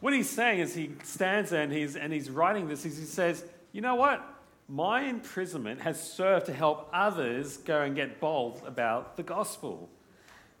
What 0.00 0.12
he's 0.14 0.28
saying 0.28 0.60
is 0.60 0.74
he 0.74 0.92
stands 1.02 1.50
there 1.50 1.62
and 1.62 1.72
he's, 1.72 1.96
and 1.96 2.12
he's 2.12 2.30
writing 2.30 2.68
this, 2.68 2.84
is 2.84 2.98
he 2.98 3.04
says, 3.04 3.44
you 3.72 3.80
know 3.80 3.94
what? 3.94 4.24
My 4.70 5.02
imprisonment 5.02 5.80
has 5.80 6.00
served 6.00 6.46
to 6.46 6.52
help 6.52 6.88
others 6.92 7.56
go 7.56 7.82
and 7.82 7.96
get 7.96 8.20
bold 8.20 8.62
about 8.64 9.16
the 9.16 9.22
gospel. 9.22 9.90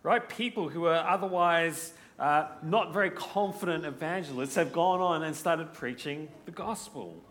Right? 0.02 0.28
People 0.28 0.68
who 0.68 0.86
are 0.86 1.06
otherwise 1.06 1.92
uh, 2.18 2.48
not 2.62 2.92
very 2.92 3.10
confident 3.10 3.84
evangelists 3.84 4.56
have 4.56 4.72
gone 4.72 5.00
on 5.00 5.22
and 5.22 5.36
started 5.36 5.72
preaching 5.72 6.28
the 6.44 6.50
gospel. 6.50 7.22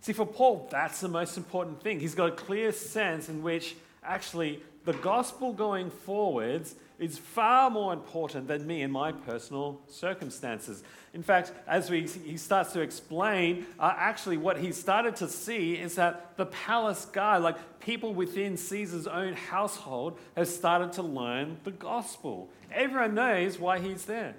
See, 0.00 0.12
for 0.12 0.24
Paul, 0.24 0.68
that's 0.70 1.00
the 1.00 1.08
most 1.08 1.36
important 1.36 1.82
thing. 1.82 1.98
He's 1.98 2.14
got 2.14 2.28
a 2.28 2.36
clear 2.36 2.70
sense 2.70 3.28
in 3.28 3.42
which 3.42 3.74
actually 4.04 4.62
the 4.88 4.94
gospel 4.94 5.52
going 5.52 5.90
forwards 5.90 6.74
is 6.98 7.18
far 7.18 7.68
more 7.68 7.92
important 7.92 8.48
than 8.48 8.66
me 8.66 8.80
and 8.80 8.90
my 8.90 9.12
personal 9.12 9.78
circumstances. 9.86 10.82
In 11.12 11.22
fact, 11.22 11.52
as 11.66 11.90
we, 11.90 12.06
he 12.06 12.38
starts 12.38 12.72
to 12.72 12.80
explain, 12.80 13.66
uh, 13.78 13.92
actually, 13.94 14.38
what 14.38 14.56
he 14.56 14.72
started 14.72 15.14
to 15.16 15.28
see 15.28 15.74
is 15.74 15.96
that 15.96 16.38
the 16.38 16.46
palace 16.46 17.04
guard, 17.04 17.42
like 17.42 17.80
people 17.80 18.14
within 18.14 18.56
Caesar's 18.56 19.06
own 19.06 19.34
household, 19.34 20.18
have 20.38 20.48
started 20.48 20.94
to 20.94 21.02
learn 21.02 21.58
the 21.64 21.70
gospel. 21.70 22.48
Everyone 22.72 23.14
knows 23.14 23.58
why 23.58 23.80
he's 23.80 24.06
there. 24.06 24.36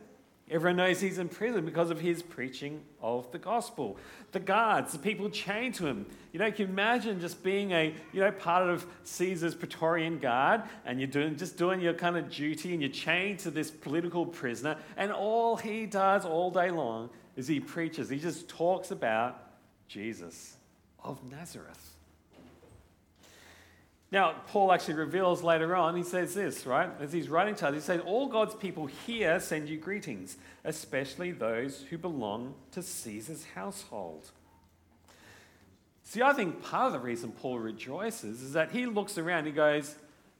Everyone 0.52 0.78
knows 0.78 1.00
he's 1.00 1.20
in 1.20 1.30
prison 1.30 1.64
because 1.64 1.92
of 1.92 2.00
his 2.00 2.24
preaching 2.24 2.82
of 3.02 3.32
the 3.32 3.38
gospel. 3.38 3.98
The 4.32 4.40
guards, 4.40 4.94
the 4.94 5.00
people 5.00 5.30
chained 5.30 5.76
to 5.76 5.86
him. 5.86 6.08
You 6.32 6.40
know, 6.40 6.52
can 6.52 6.68
you 6.68 6.74
imagine 6.74 7.20
just 7.20 7.44
being 7.44 7.72
a, 7.72 7.94
you 8.12 8.22
know, 8.22 8.32
part 8.32 8.68
of 8.68 8.88
Caesar's 9.04 9.54
Praetorian 9.54 10.18
Guard 10.18 10.64
and 10.86 11.00
you're 11.00 11.08
doing, 11.08 11.36
just 11.36 11.58
doing 11.58 11.82
your 11.82 11.94
kind 11.94 12.18
of 12.18 12.32
duty 12.32 12.74
and 12.74 12.82
you're 12.82 12.92
chained 12.92 13.40
to 13.40 13.52
this 13.52 13.70
political 13.70 14.26
prisoner 14.26 14.76
and 14.98 15.12
all 15.12 15.56
he 15.56 15.86
does 15.86 16.26
all 16.26 16.50
day 16.50 16.72
long 16.72 17.12
is 17.36 17.48
he 17.48 17.60
preaches. 17.60 18.10
He 18.10 18.18
just 18.18 18.50
talks 18.50 18.90
about 18.90 19.52
Jesus 19.88 20.58
of 21.04 21.24
Nazareth. 21.30 21.89
Now, 24.12 24.34
Paul 24.48 24.72
actually 24.72 24.96
reveals 24.96 25.44
later 25.44 25.76
on, 25.76 25.96
he 25.96 26.04
says 26.04 26.34
this, 26.34 26.66
right? 26.66 26.90
As 27.00 27.14
he's 27.14 27.30
writing 27.30 27.54
to 27.56 27.68
us, 27.68 27.74
he 27.76 27.80
says, 27.80 28.02
All 28.06 28.28
God's 28.28 28.56
people 28.56 28.88
here 28.88 29.40
send 29.40 29.70
you 29.70 29.78
greetings, 29.78 30.38
especially 30.64 31.32
those 31.32 31.86
who 31.90 31.98
belong 31.98 32.56
to 32.72 32.82
Caesar's 32.82 33.46
household. 33.54 34.32
See, 36.04 36.24
I 36.24 36.34
think 36.34 36.64
part 36.64 36.88
of 36.88 36.94
the 36.94 37.00
reason 37.00 37.32
Paul 37.32 37.60
rejoices 37.60 38.42
is 38.42 38.54
that 38.54 38.72
he 38.72 38.88
looks 38.88 39.20
around, 39.20 39.46
he 39.46 39.52
goes, 39.52 39.96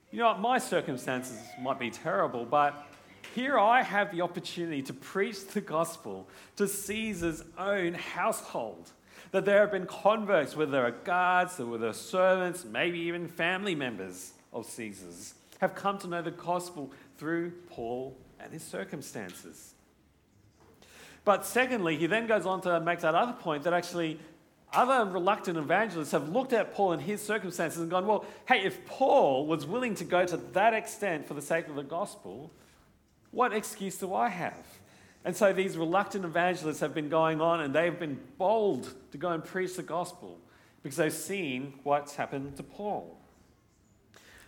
You 0.10 0.18
know 0.18 0.30
what, 0.30 0.40
my 0.40 0.58
circumstances 0.58 1.40
might 1.62 1.78
be 1.78 1.92
terrible, 1.92 2.46
but 2.46 2.88
here 3.36 3.60
I 3.60 3.84
have 3.84 4.12
the 4.12 4.22
opportunity 4.22 4.82
to 4.82 4.94
preach 4.94 5.46
the 5.46 5.62
gospel 5.62 6.28
to 6.56 6.68
Caesar's 6.68 7.44
own 7.56 7.94
household 7.94 8.90
that 9.32 9.46
there 9.46 9.62
have 9.62 9.72
been 9.72 9.86
converts, 9.86 10.56
whether 10.56 10.72
they're 10.72 10.92
guards, 10.92 11.60
whether 11.60 11.78
they're 11.78 11.94
servants, 11.94 12.66
maybe 12.66 13.00
even 13.00 13.28
family 13.28 13.76
members 13.76 14.34
of 14.52 14.66
Caesar's, 14.66 15.36
have 15.60 15.76
come 15.76 15.98
to 16.00 16.08
know 16.08 16.22
the 16.22 16.32
gospel 16.32 16.92
through 17.18 17.52
Paul 17.70 18.18
and 18.40 18.52
his 18.52 18.64
circumstances. 18.64 19.74
But 21.26 21.46
secondly, 21.46 21.98
he 21.98 22.08
then 22.08 22.28
goes 22.28 22.46
on 22.46 22.62
to 22.62 22.80
make 22.80 23.02
that 23.02 23.14
other 23.14 23.34
point 23.34 23.64
that 23.64 23.74
actually 23.74 24.20
other 24.72 25.10
reluctant 25.10 25.58
evangelists 25.58 26.12
have 26.12 26.30
looked 26.30 26.54
at 26.54 26.74
Paul 26.74 26.94
and 26.94 27.02
his 27.02 27.22
circumstances 27.22 27.82
and 27.82 27.90
gone, 27.90 28.06
well, 28.06 28.26
hey, 28.48 28.64
if 28.64 28.86
Paul 28.86 29.46
was 29.46 29.66
willing 29.66 29.96
to 29.96 30.04
go 30.04 30.26
to 30.26 30.38
that 30.38 30.74
extent 30.74 31.28
for 31.28 31.34
the 31.34 31.42
sake 31.42 31.68
of 31.68 31.76
the 31.76 31.84
gospel, 31.84 32.52
what 33.32 33.54
excuse 33.54 33.98
do 33.98 34.14
I 34.14 34.30
have? 34.30 34.66
And 35.26 35.36
so 35.36 35.52
these 35.54 35.78
reluctant 35.78 36.26
evangelists 36.26 36.80
have 36.80 36.94
been 36.94 37.10
going 37.10 37.42
on 37.42 37.62
and 37.62 37.74
they've 37.74 37.98
been 37.98 38.20
bold 38.38 38.94
to 39.12 39.18
go 39.18 39.30
and 39.30 39.44
preach 39.44 39.76
the 39.76 39.84
gospel 39.84 40.40
because 40.82 40.98
they've 40.98 41.14
seen 41.14 41.74
what's 41.84 42.16
happened 42.16 42.56
to 42.58 42.64
Paul. 42.64 43.18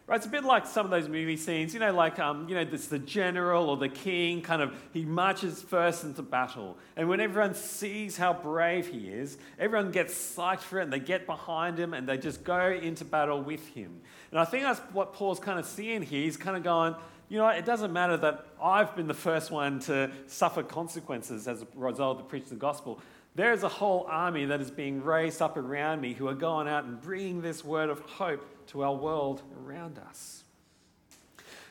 Right, 0.08 0.18
it's 0.18 0.26
a 0.26 0.30
bit 0.30 0.44
like 0.44 0.66
some 0.66 0.86
of 0.86 0.92
those 0.92 1.08
movie 1.08 1.38
scenes, 1.38 1.74
you 1.74 1.80
know, 1.80 1.94
like, 1.94 2.20
um, 2.20 2.50
you 2.50 2.56
know, 2.56 2.62
it's 2.62 2.88
the 2.88 3.00
general 3.00 3.70
or 3.70 3.78
the 3.78 3.88
king 3.88 4.42
kind 4.42 4.62
of, 4.62 4.74
he 4.92 5.06
marches 5.06 5.62
first 5.62 6.04
into 6.04 6.22
battle. 6.22 6.78
And 6.98 7.08
when 7.08 7.22
everyone 7.22 7.54
sees 7.54 8.18
how 8.18 8.34
brave 8.34 8.88
he 8.88 9.08
is, 9.08 9.38
everyone 9.60 9.92
gets 9.92 10.14
psyched 10.14 10.62
for 10.62 10.80
it 10.80 10.84
and 10.84 10.92
they 10.92 11.00
get 11.00 11.26
behind 11.26 11.78
him 11.78 11.94
and 11.94 12.10
they 12.10 12.18
just 12.18 12.44
go 12.44 12.72
into 12.72 13.06
battle 13.06 13.42
with 13.42 13.66
him. 13.70 14.02
And 14.32 14.40
I 14.40 14.46
think 14.46 14.64
that's 14.64 14.80
what 14.92 15.14
Paul's 15.14 15.40
kind 15.40 15.60
of 15.60 15.66
seeing 15.66 16.02
here. 16.02 16.24
He's 16.24 16.36
kind 16.36 16.58
of 16.58 16.64
going, 16.64 16.96
you 17.32 17.38
know, 17.38 17.48
it 17.48 17.64
doesn't 17.64 17.94
matter 17.94 18.18
that 18.18 18.46
I've 18.62 18.94
been 18.94 19.08
the 19.08 19.14
first 19.14 19.52
one 19.52 19.80
to 19.82 20.12
suffer 20.28 20.64
consequences 20.64 21.48
as 21.48 21.62
a 21.62 21.68
result 21.76 22.20
of 22.20 22.28
preaching 22.28 22.48
of 22.48 22.50
the 22.50 22.56
gospel. 22.58 23.00
There 23.36 23.54
is 23.54 23.64
a 23.64 23.70
whole 23.70 24.06
army 24.10 24.44
that 24.44 24.60
is 24.60 24.70
being 24.70 25.02
raised 25.02 25.42
up 25.42 25.56
around 25.56 26.02
me 26.02 26.12
who 26.12 26.28
are 26.28 26.34
going 26.34 26.68
out 26.68 26.84
and 26.84 27.02
bringing 27.02 27.42
this 27.42 27.64
word 27.64 27.90
of 27.90 28.02
hope 28.02 28.46
to 28.68 28.84
our 28.84 28.94
world 28.94 29.44
around 29.66 29.98
us. 29.98 30.44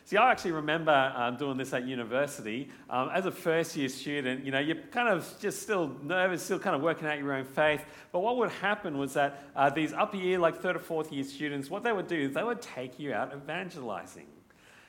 See, 0.07 0.17
I 0.17 0.31
actually 0.31 0.53
remember 0.53 1.13
um, 1.15 1.37
doing 1.37 1.59
this 1.59 1.75
at 1.75 1.87
university. 1.87 2.71
Um, 2.89 3.11
as 3.13 3.27
a 3.27 3.31
first 3.31 3.77
year 3.77 3.91
student, 3.91 4.47
you 4.47 4.53
know, 4.53 4.61
you're 4.61 4.77
kind 4.91 5.11
of 5.11 5.31
just 5.43 5.61
still 5.61 5.95
nervous, 6.03 6.43
still 6.43 6.59
kind 6.59 6.75
of 6.75 6.81
working 6.81 7.07
out 7.07 7.19
your 7.19 7.35
own 7.35 7.45
faith. 7.45 7.85
But 8.13 8.21
what 8.21 8.39
would 8.39 8.51
happen 8.51 8.97
was 8.97 9.13
that 9.13 9.45
uh, 9.55 9.69
these 9.69 9.93
upper 9.93 10.17
year, 10.17 10.39
like 10.39 10.63
third 10.63 10.77
or 10.77 10.81
fourth 10.81 11.13
year 11.13 11.23
students, 11.23 11.69
what 11.69 11.83
they 11.83 11.93
would 11.93 12.09
do 12.09 12.17
is 12.17 12.33
they 12.33 12.43
would 12.43 12.63
take 12.63 12.99
you 12.99 13.13
out 13.13 13.35
evangelizing. 13.35 14.27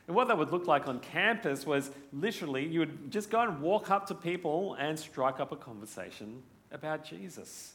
And 0.08 0.15
what 0.15 0.27
that 0.27 0.38
would 0.38 0.51
look 0.51 0.67
like 0.67 0.88
on 0.88 1.00
campus 1.00 1.65
was 1.65 1.91
literally 2.12 2.65
you 2.65 2.79
would 2.79 3.12
just 3.12 3.29
go 3.29 3.41
and 3.41 3.62
walk 3.62 3.89
up 3.89 4.08
to 4.08 4.15
people 4.15 4.75
and 4.75 4.98
strike 4.98 5.39
up 5.39 5.51
a 5.51 5.55
conversation 5.55 6.41
about 6.72 7.05
Jesus. 7.05 7.74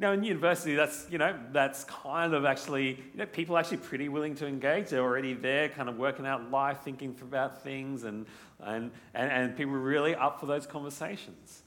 Now, 0.00 0.12
in 0.12 0.24
university, 0.24 0.74
that's, 0.74 1.06
you 1.10 1.18
know, 1.18 1.38
that's 1.52 1.84
kind 1.84 2.32
of 2.32 2.46
actually, 2.46 2.92
you 3.12 3.18
know, 3.18 3.26
people 3.26 3.58
actually 3.58 3.76
pretty 3.76 4.08
willing 4.08 4.34
to 4.36 4.46
engage. 4.46 4.88
They're 4.88 5.02
already 5.02 5.34
there, 5.34 5.68
kind 5.68 5.90
of 5.90 5.98
working 5.98 6.26
out 6.26 6.50
life, 6.50 6.80
thinking 6.82 7.14
about 7.20 7.62
things, 7.62 8.04
and, 8.04 8.24
and, 8.64 8.90
and, 9.12 9.30
and 9.30 9.56
people 9.58 9.74
really 9.74 10.14
up 10.14 10.40
for 10.40 10.46
those 10.46 10.66
conversations. 10.66 11.64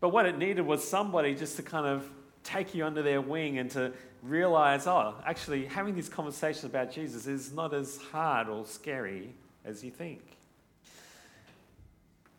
But 0.00 0.10
what 0.10 0.24
it 0.24 0.38
needed 0.38 0.62
was 0.62 0.82
somebody 0.82 1.34
just 1.34 1.56
to 1.56 1.62
kind 1.62 1.86
of 1.86 2.08
take 2.42 2.74
you 2.74 2.86
under 2.86 3.02
their 3.02 3.20
wing 3.20 3.58
and 3.58 3.70
to 3.72 3.92
realize, 4.22 4.86
oh, 4.86 5.14
actually, 5.24 5.66
having 5.66 5.94
these 5.94 6.08
conversations 6.08 6.64
about 6.64 6.92
Jesus 6.92 7.26
is 7.26 7.52
not 7.52 7.72
as 7.74 7.98
hard 8.10 8.48
or 8.48 8.64
scary 8.66 9.34
as 9.64 9.84
you 9.84 9.90
think. 9.90 10.22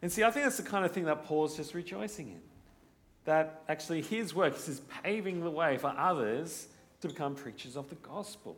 And 0.02 0.12
see, 0.12 0.24
I 0.24 0.32
think 0.32 0.46
that's 0.46 0.58
the 0.58 0.64
kind 0.64 0.86
of 0.86 0.92
thing 0.92 1.06
that 1.06 1.26
Paul's 1.26 1.58
just 1.58 1.74
rejoicing 1.74 2.30
in. 2.30 2.42
That 3.26 3.64
actually 3.68 4.02
his 4.02 4.34
work 4.34 4.56
is 4.56 4.82
paving 5.04 5.42
the 5.42 5.52
way 5.52 5.78
for 5.78 5.94
others 5.98 6.68
to 7.02 7.08
become 7.08 7.36
preachers 7.36 7.76
of 7.76 7.90
the 7.90 7.96
gospel. 7.96 8.56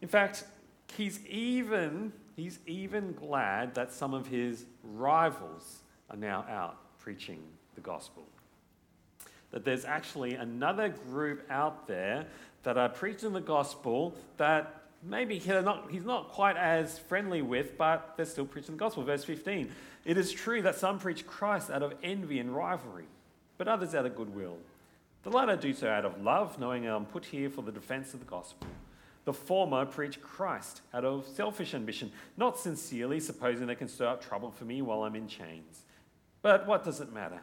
In 0.00 0.08
fact, 0.08 0.44
he's 0.96 1.24
even, 1.26 2.12
he's 2.36 2.58
even 2.66 3.12
glad 3.12 3.74
that 3.74 3.92
some 3.92 4.14
of 4.14 4.26
his 4.26 4.66
rivals 4.82 5.80
are 6.10 6.16
now 6.16 6.44
out 6.48 6.76
preaching 6.98 7.42
the 7.74 7.80
gospel 7.80 8.24
that 9.50 9.64
there's 9.64 9.84
actually 9.84 10.34
another 10.34 10.88
group 10.88 11.44
out 11.50 11.86
there 11.86 12.26
that 12.62 12.76
are 12.76 12.88
preaching 12.88 13.32
the 13.32 13.40
gospel 13.40 14.14
that 14.36 14.82
maybe 15.02 15.38
he's 15.38 15.46
not, 15.48 15.90
he's 15.90 16.04
not 16.04 16.28
quite 16.30 16.56
as 16.56 16.98
friendly 16.98 17.42
with, 17.42 17.76
but 17.76 18.14
they're 18.16 18.26
still 18.26 18.46
preaching 18.46 18.76
the 18.76 18.78
gospel. 18.78 19.02
Verse 19.02 19.24
15 19.24 19.70
It 20.04 20.16
is 20.16 20.32
true 20.32 20.62
that 20.62 20.76
some 20.76 20.98
preach 20.98 21.26
Christ 21.26 21.70
out 21.70 21.82
of 21.82 21.94
envy 22.02 22.38
and 22.38 22.54
rivalry, 22.54 23.06
but 23.58 23.68
others 23.68 23.94
out 23.94 24.06
of 24.06 24.16
goodwill. 24.16 24.58
The 25.22 25.30
latter 25.30 25.56
do 25.56 25.74
so 25.74 25.88
out 25.88 26.04
of 26.04 26.22
love, 26.22 26.58
knowing 26.58 26.86
I'm 26.86 27.04
put 27.04 27.26
here 27.26 27.50
for 27.50 27.62
the 27.62 27.72
defense 27.72 28.14
of 28.14 28.20
the 28.20 28.26
gospel. 28.26 28.66
The 29.26 29.34
former 29.34 29.84
preach 29.84 30.20
Christ 30.22 30.80
out 30.94 31.04
of 31.04 31.26
selfish 31.26 31.74
ambition, 31.74 32.10
not 32.38 32.58
sincerely, 32.58 33.20
supposing 33.20 33.66
they 33.66 33.74
can 33.74 33.88
stir 33.88 34.06
up 34.06 34.24
trouble 34.24 34.50
for 34.50 34.64
me 34.64 34.80
while 34.80 35.02
I'm 35.02 35.14
in 35.14 35.28
chains. 35.28 35.82
But 36.40 36.66
what 36.66 36.84
does 36.84 37.00
it 37.00 37.12
matter? 37.12 37.40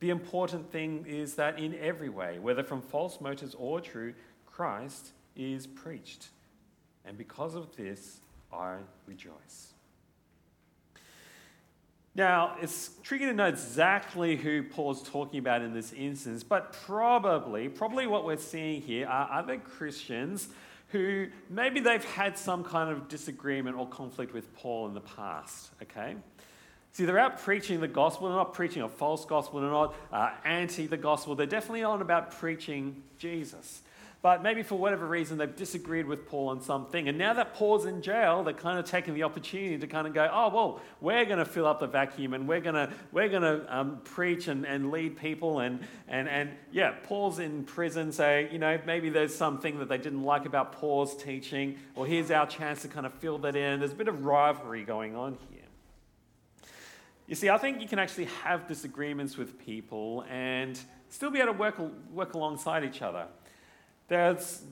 The 0.00 0.10
important 0.10 0.72
thing 0.72 1.04
is 1.06 1.34
that 1.34 1.58
in 1.58 1.74
every 1.78 2.08
way, 2.08 2.38
whether 2.38 2.62
from 2.62 2.80
false 2.80 3.20
motives 3.20 3.54
or 3.58 3.80
true, 3.80 4.14
Christ 4.46 5.12
is 5.36 5.66
preached. 5.66 6.28
And 7.04 7.16
because 7.16 7.54
of 7.54 7.74
this, 7.76 8.20
I 8.52 8.76
rejoice. 9.06 9.74
Now, 12.14 12.56
it's 12.60 12.90
tricky 13.02 13.26
to 13.26 13.32
know 13.32 13.46
exactly 13.46 14.36
who 14.36 14.64
Paul's 14.64 15.02
talking 15.08 15.38
about 15.38 15.62
in 15.62 15.72
this 15.72 15.92
instance, 15.92 16.42
but 16.42 16.72
probably, 16.72 17.68
probably 17.68 18.06
what 18.06 18.24
we're 18.24 18.36
seeing 18.36 18.82
here 18.82 19.06
are 19.06 19.40
other 19.40 19.58
Christians 19.58 20.48
who 20.88 21.28
maybe 21.48 21.78
they've 21.78 22.04
had 22.04 22.36
some 22.36 22.64
kind 22.64 22.90
of 22.90 23.06
disagreement 23.08 23.76
or 23.76 23.88
conflict 23.88 24.34
with 24.34 24.52
Paul 24.54 24.88
in 24.88 24.94
the 24.94 25.00
past, 25.00 25.70
okay? 25.80 26.16
See, 26.92 27.04
they're 27.04 27.18
out 27.18 27.40
preaching 27.40 27.80
the 27.80 27.88
gospel. 27.88 28.28
They're 28.28 28.36
not 28.36 28.52
preaching 28.52 28.82
a 28.82 28.88
false 28.88 29.24
gospel. 29.24 29.60
They're 29.60 29.70
not 29.70 29.94
uh, 30.12 30.30
anti 30.44 30.86
the 30.86 30.96
gospel. 30.96 31.34
They're 31.34 31.46
definitely 31.46 31.84
on 31.84 32.02
about 32.02 32.32
preaching 32.32 33.02
Jesus. 33.18 33.82
But 34.22 34.42
maybe 34.42 34.62
for 34.62 34.76
whatever 34.76 35.06
reason, 35.06 35.38
they've 35.38 35.56
disagreed 35.56 36.04
with 36.04 36.28
Paul 36.28 36.48
on 36.48 36.60
something. 36.60 37.08
And 37.08 37.16
now 37.16 37.32
that 37.32 37.54
Paul's 37.54 37.86
in 37.86 38.02
jail, 38.02 38.44
they're 38.44 38.52
kind 38.52 38.78
of 38.78 38.84
taking 38.84 39.14
the 39.14 39.22
opportunity 39.22 39.78
to 39.78 39.86
kind 39.86 40.06
of 40.06 40.12
go, 40.12 40.28
oh, 40.30 40.50
well, 40.54 40.80
we're 41.00 41.24
going 41.24 41.38
to 41.38 41.46
fill 41.46 41.66
up 41.66 41.80
the 41.80 41.86
vacuum 41.86 42.34
and 42.34 42.46
we're 42.46 42.60
going 42.60 42.74
to, 42.74 42.92
we're 43.12 43.30
going 43.30 43.42
to 43.42 43.64
um, 43.74 44.00
preach 44.04 44.46
and, 44.48 44.66
and 44.66 44.90
lead 44.90 45.16
people. 45.16 45.60
And, 45.60 45.80
and, 46.06 46.28
and 46.28 46.50
yeah, 46.70 46.96
Paul's 47.04 47.38
in 47.38 47.64
prison. 47.64 48.12
So, 48.12 48.46
you 48.50 48.58
know, 48.58 48.78
maybe 48.84 49.08
there's 49.08 49.34
something 49.34 49.78
that 49.78 49.88
they 49.88 49.96
didn't 49.96 50.24
like 50.24 50.44
about 50.44 50.72
Paul's 50.72 51.16
teaching. 51.16 51.78
Or 51.94 52.04
here's 52.04 52.30
our 52.30 52.46
chance 52.46 52.82
to 52.82 52.88
kind 52.88 53.06
of 53.06 53.14
fill 53.14 53.38
that 53.38 53.56
in. 53.56 53.78
There's 53.78 53.92
a 53.92 53.96
bit 53.96 54.08
of 54.08 54.26
rivalry 54.26 54.84
going 54.84 55.16
on 55.16 55.38
here. 55.48 55.59
You 57.30 57.36
see, 57.36 57.48
I 57.48 57.58
think 57.58 57.80
you 57.80 57.86
can 57.86 58.00
actually 58.00 58.24
have 58.42 58.66
disagreements 58.66 59.36
with 59.36 59.56
people 59.56 60.24
and 60.28 60.76
still 61.10 61.30
be 61.30 61.38
able 61.38 61.52
to 61.52 61.58
work, 61.60 61.78
work 62.12 62.34
alongside 62.34 62.82
each 62.82 63.02
other. 63.02 63.28
There's 64.08 64.64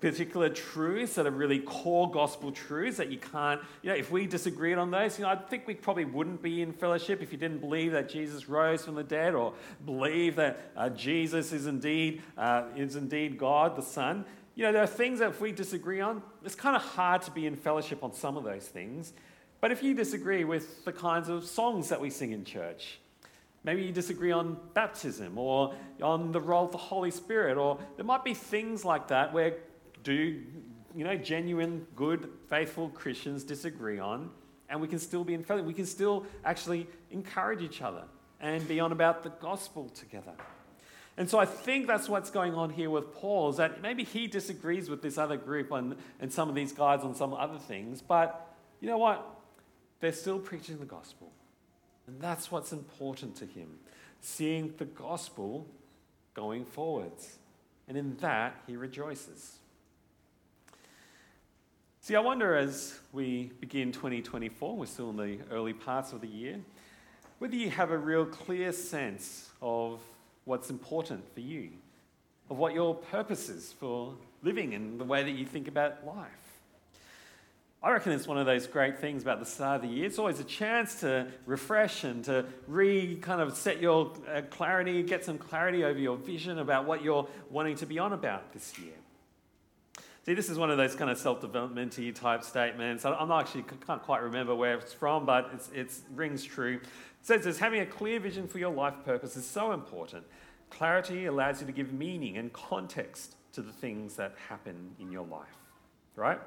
particular 0.00 0.48
truths 0.48 1.14
that 1.14 1.24
are 1.28 1.30
really 1.30 1.60
core 1.60 2.10
gospel 2.10 2.50
truths 2.50 2.96
that 2.96 3.12
you 3.12 3.18
can't, 3.18 3.60
you 3.82 3.90
know, 3.90 3.94
if 3.94 4.10
we 4.10 4.26
disagreed 4.26 4.76
on 4.76 4.90
those, 4.90 5.20
you 5.20 5.24
know, 5.24 5.30
I 5.30 5.36
think 5.36 5.68
we 5.68 5.74
probably 5.74 6.04
wouldn't 6.04 6.42
be 6.42 6.62
in 6.62 6.72
fellowship 6.72 7.22
if 7.22 7.30
you 7.30 7.38
didn't 7.38 7.60
believe 7.60 7.92
that 7.92 8.08
Jesus 8.08 8.48
rose 8.48 8.84
from 8.84 8.96
the 8.96 9.04
dead 9.04 9.36
or 9.36 9.54
believe 9.86 10.34
that 10.34 10.72
uh, 10.76 10.88
Jesus 10.88 11.52
is 11.52 11.68
indeed, 11.68 12.22
uh, 12.36 12.64
is 12.74 12.96
indeed 12.96 13.38
God, 13.38 13.76
the 13.76 13.82
Son. 13.82 14.24
You 14.56 14.64
know, 14.64 14.72
there 14.72 14.82
are 14.82 14.88
things 14.88 15.20
that 15.20 15.28
if 15.28 15.40
we 15.40 15.52
disagree 15.52 16.00
on, 16.00 16.24
it's 16.44 16.56
kind 16.56 16.74
of 16.74 16.82
hard 16.82 17.22
to 17.22 17.30
be 17.30 17.46
in 17.46 17.54
fellowship 17.54 18.02
on 18.02 18.12
some 18.12 18.36
of 18.36 18.42
those 18.42 18.66
things. 18.66 19.12
But 19.60 19.72
if 19.72 19.82
you 19.82 19.94
disagree 19.94 20.44
with 20.44 20.84
the 20.84 20.92
kinds 20.92 21.28
of 21.28 21.44
songs 21.44 21.90
that 21.90 22.00
we 22.00 22.10
sing 22.10 22.32
in 22.32 22.44
church, 22.44 22.98
maybe 23.62 23.82
you 23.82 23.92
disagree 23.92 24.32
on 24.32 24.58
baptism 24.72 25.36
or 25.36 25.74
on 26.02 26.32
the 26.32 26.40
role 26.40 26.64
of 26.64 26.72
the 26.72 26.78
Holy 26.78 27.10
Spirit, 27.10 27.58
or 27.58 27.78
there 27.96 28.04
might 28.04 28.24
be 28.24 28.34
things 28.34 28.84
like 28.84 29.08
that 29.08 29.32
where 29.32 29.56
do 30.02 30.40
you 30.94 31.04
know 31.04 31.16
genuine, 31.16 31.86
good, 31.94 32.30
faithful 32.48 32.88
Christians 32.88 33.44
disagree 33.44 33.98
on, 33.98 34.30
and 34.68 34.80
we 34.80 34.88
can 34.88 34.98
still 34.98 35.24
be 35.24 35.34
in 35.34 35.44
fellowship. 35.44 35.66
We 35.66 35.74
can 35.74 35.86
still 35.86 36.24
actually 36.44 36.88
encourage 37.10 37.60
each 37.60 37.82
other 37.82 38.04
and 38.40 38.66
be 38.66 38.80
on 38.80 38.92
about 38.92 39.22
the 39.22 39.28
gospel 39.28 39.90
together. 39.90 40.32
And 41.18 41.28
so 41.28 41.38
I 41.38 41.44
think 41.44 41.86
that's 41.86 42.08
what's 42.08 42.30
going 42.30 42.54
on 42.54 42.70
here 42.70 42.88
with 42.88 43.12
Paul, 43.12 43.50
is 43.50 43.58
that 43.58 43.82
maybe 43.82 44.04
he 44.04 44.26
disagrees 44.26 44.88
with 44.88 45.02
this 45.02 45.18
other 45.18 45.36
group 45.36 45.70
on, 45.70 45.96
and 46.18 46.32
some 46.32 46.48
of 46.48 46.54
these 46.54 46.72
guys 46.72 47.00
on 47.02 47.14
some 47.14 47.34
other 47.34 47.58
things, 47.58 48.00
but 48.00 48.56
you 48.80 48.88
know 48.88 48.96
what? 48.96 49.39
They're 50.00 50.12
still 50.12 50.38
preaching 50.38 50.78
the 50.78 50.86
gospel. 50.86 51.30
And 52.06 52.20
that's 52.20 52.50
what's 52.50 52.72
important 52.72 53.36
to 53.36 53.46
him, 53.46 53.68
seeing 54.20 54.74
the 54.78 54.84
gospel 54.84 55.66
going 56.34 56.64
forwards. 56.64 57.36
And 57.86 57.96
in 57.96 58.16
that, 58.18 58.56
he 58.66 58.76
rejoices. 58.76 59.58
See, 62.00 62.16
I 62.16 62.20
wonder 62.20 62.56
as 62.56 62.98
we 63.12 63.52
begin 63.60 63.92
2024, 63.92 64.76
we're 64.76 64.86
still 64.86 65.10
in 65.10 65.16
the 65.16 65.38
early 65.50 65.74
parts 65.74 66.12
of 66.12 66.22
the 66.22 66.28
year, 66.28 66.58
whether 67.38 67.54
you 67.54 67.70
have 67.70 67.90
a 67.90 67.98
real 67.98 68.24
clear 68.24 68.72
sense 68.72 69.50
of 69.60 70.00
what's 70.44 70.70
important 70.70 71.22
for 71.34 71.40
you, 71.40 71.70
of 72.48 72.56
what 72.56 72.74
your 72.74 72.94
purpose 72.94 73.48
is 73.48 73.72
for 73.78 74.14
living 74.42 74.74
and 74.74 74.98
the 74.98 75.04
way 75.04 75.22
that 75.22 75.32
you 75.32 75.44
think 75.44 75.68
about 75.68 76.06
life. 76.06 76.49
I 77.82 77.90
reckon 77.92 78.12
it's 78.12 78.26
one 78.26 78.36
of 78.36 78.44
those 78.44 78.66
great 78.66 78.98
things 78.98 79.22
about 79.22 79.40
the 79.40 79.46
start 79.46 79.82
of 79.82 79.88
the 79.88 79.96
year. 79.96 80.04
It's 80.04 80.18
always 80.18 80.38
a 80.38 80.44
chance 80.44 81.00
to 81.00 81.28
refresh 81.46 82.04
and 82.04 82.22
to 82.24 82.44
re 82.66 83.16
kind 83.16 83.40
of 83.40 83.56
set 83.56 83.80
your 83.80 84.12
uh, 84.30 84.42
clarity, 84.50 85.02
get 85.02 85.24
some 85.24 85.38
clarity 85.38 85.82
over 85.82 85.98
your 85.98 86.18
vision 86.18 86.58
about 86.58 86.84
what 86.84 87.02
you're 87.02 87.26
wanting 87.48 87.76
to 87.76 87.86
be 87.86 87.98
on 87.98 88.12
about 88.12 88.52
this 88.52 88.78
year. 88.78 88.92
See, 90.26 90.34
this 90.34 90.50
is 90.50 90.58
one 90.58 90.70
of 90.70 90.76
those 90.76 90.94
kind 90.94 91.10
of 91.10 91.16
self-development 91.16 91.98
type 92.14 92.44
statements. 92.44 93.06
I'm 93.06 93.32
actually 93.32 93.64
can't 93.86 94.02
quite 94.02 94.22
remember 94.22 94.54
where 94.54 94.74
it's 94.74 94.92
from, 94.92 95.24
but 95.24 95.50
it's, 95.54 95.70
it 95.70 95.90
rings 96.14 96.44
true. 96.44 96.74
It 96.74 96.86
says 97.22 97.44
this, 97.44 97.58
having 97.58 97.80
a 97.80 97.86
clear 97.86 98.20
vision 98.20 98.46
for 98.46 98.58
your 98.58 98.70
life 98.70 98.94
purpose 99.06 99.36
is 99.36 99.46
so 99.46 99.72
important. 99.72 100.24
Clarity 100.68 101.24
allows 101.24 101.62
you 101.62 101.66
to 101.66 101.72
give 101.72 101.94
meaning 101.94 102.36
and 102.36 102.52
context 102.52 103.36
to 103.54 103.62
the 103.62 103.72
things 103.72 104.16
that 104.16 104.34
happen 104.50 104.94
in 105.00 105.10
your 105.10 105.24
life, 105.24 105.56
right? 106.14 106.38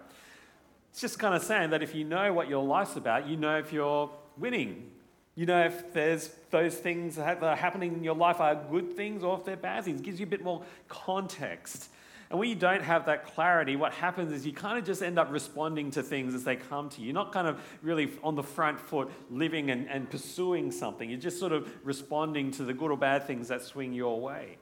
It's 0.93 1.01
just 1.01 1.17
kind 1.17 1.33
of 1.33 1.41
saying 1.41 1.71
that 1.71 1.81
if 1.81 1.95
you 1.95 2.03
know 2.03 2.31
what 2.33 2.47
your 2.47 2.63
life's 2.63 2.97
about, 2.97 3.27
you 3.27 3.35
know 3.35 3.57
if 3.57 3.73
you're 3.73 4.11
winning. 4.37 4.91
You 5.33 5.47
know 5.47 5.65
if 5.65 5.91
there's 5.91 6.29
those 6.51 6.75
things 6.75 7.15
that 7.15 7.41
are 7.41 7.55
happening 7.55 7.95
in 7.95 8.03
your 8.03 8.13
life 8.13 8.39
are 8.39 8.53
good 8.53 8.95
things 8.95 9.23
or 9.23 9.39
if 9.39 9.43
they're 9.43 9.57
bad 9.57 9.85
things. 9.85 10.01
It 10.01 10.03
gives 10.03 10.19
you 10.19 10.27
a 10.27 10.29
bit 10.29 10.43
more 10.43 10.61
context. 10.87 11.89
And 12.29 12.37
when 12.37 12.47
you 12.47 12.53
don't 12.53 12.83
have 12.83 13.07
that 13.07 13.25
clarity, 13.25 13.75
what 13.75 13.91
happens 13.91 14.31
is 14.31 14.45
you 14.45 14.53
kind 14.53 14.77
of 14.77 14.85
just 14.85 15.01
end 15.01 15.17
up 15.17 15.31
responding 15.31 15.89
to 15.91 16.03
things 16.03 16.35
as 16.35 16.43
they 16.43 16.57
come 16.57 16.89
to 16.89 17.01
you. 17.01 17.07
You're 17.07 17.15
not 17.15 17.31
kind 17.31 17.47
of 17.47 17.59
really 17.81 18.11
on 18.23 18.35
the 18.35 18.43
front 18.43 18.79
foot 18.79 19.09
living 19.31 19.71
and, 19.71 19.89
and 19.89 20.07
pursuing 20.07 20.71
something. 20.71 21.09
You're 21.09 21.19
just 21.19 21.39
sort 21.39 21.53
of 21.53 21.67
responding 21.83 22.51
to 22.51 22.63
the 22.63 22.73
good 22.73 22.91
or 22.91 22.97
bad 22.97 23.25
things 23.25 23.47
that 23.47 23.63
swing 23.63 23.93
your 23.93 24.21
way. 24.21 24.57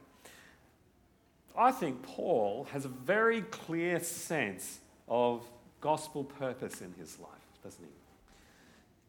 I 1.58 1.74
think 1.74 2.04
Paul 2.04 2.70
has 2.72 2.86
a 2.86 2.90
very 2.90 3.42
clear 3.42 4.00
sense 4.00 4.80
of 5.10 5.46
gospel 5.82 6.24
purpose 6.24 6.82
in 6.82 6.94
his 6.94 7.20
life, 7.20 7.30
doesn't 7.64 7.84
he? 7.84 7.92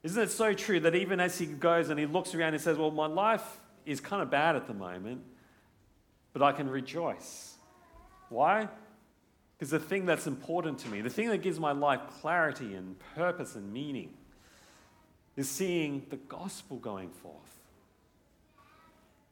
Isn't 0.03 0.23
it 0.23 0.31
so 0.31 0.53
true 0.53 0.81
that 0.81 0.97
even 0.97 1.21
as 1.21 1.39
he 1.39 1.47
goes 1.47 1.89
and 1.89 2.01
he 2.01 2.07
looks 2.07 2.35
around 2.35 2.55
and 2.55 2.63
says, 2.63 2.77
Well, 2.77 2.91
my 2.91 3.07
life 3.07 3.61
is 3.87 4.01
kind 4.01 4.21
of 4.21 4.31
bad 4.31 4.57
at 4.57 4.67
the 4.67 4.75
moment, 4.75 5.23
but 6.33 6.43
I 6.43 6.53
can 6.53 6.69
rejoice 6.69 7.53
why? 8.33 8.69
Because 9.57 9.71
the 9.71 9.79
thing 9.79 10.07
that's 10.07 10.27
important 10.27 10.79
to 10.81 10.89
me, 10.89 11.03
the 11.03 11.11
thing 11.11 11.29
that 11.29 11.43
gives 11.43 11.61
my 11.61 11.73
life 11.73 12.01
clarity 12.21 12.75
and 12.75 12.97
purpose 13.15 13.55
and 13.55 13.73
meaning, 13.73 14.15
is 15.37 15.49
seeing 15.49 16.07
the 16.09 16.17
gospel 16.17 16.79
going 16.79 17.11
forth. 17.11 17.37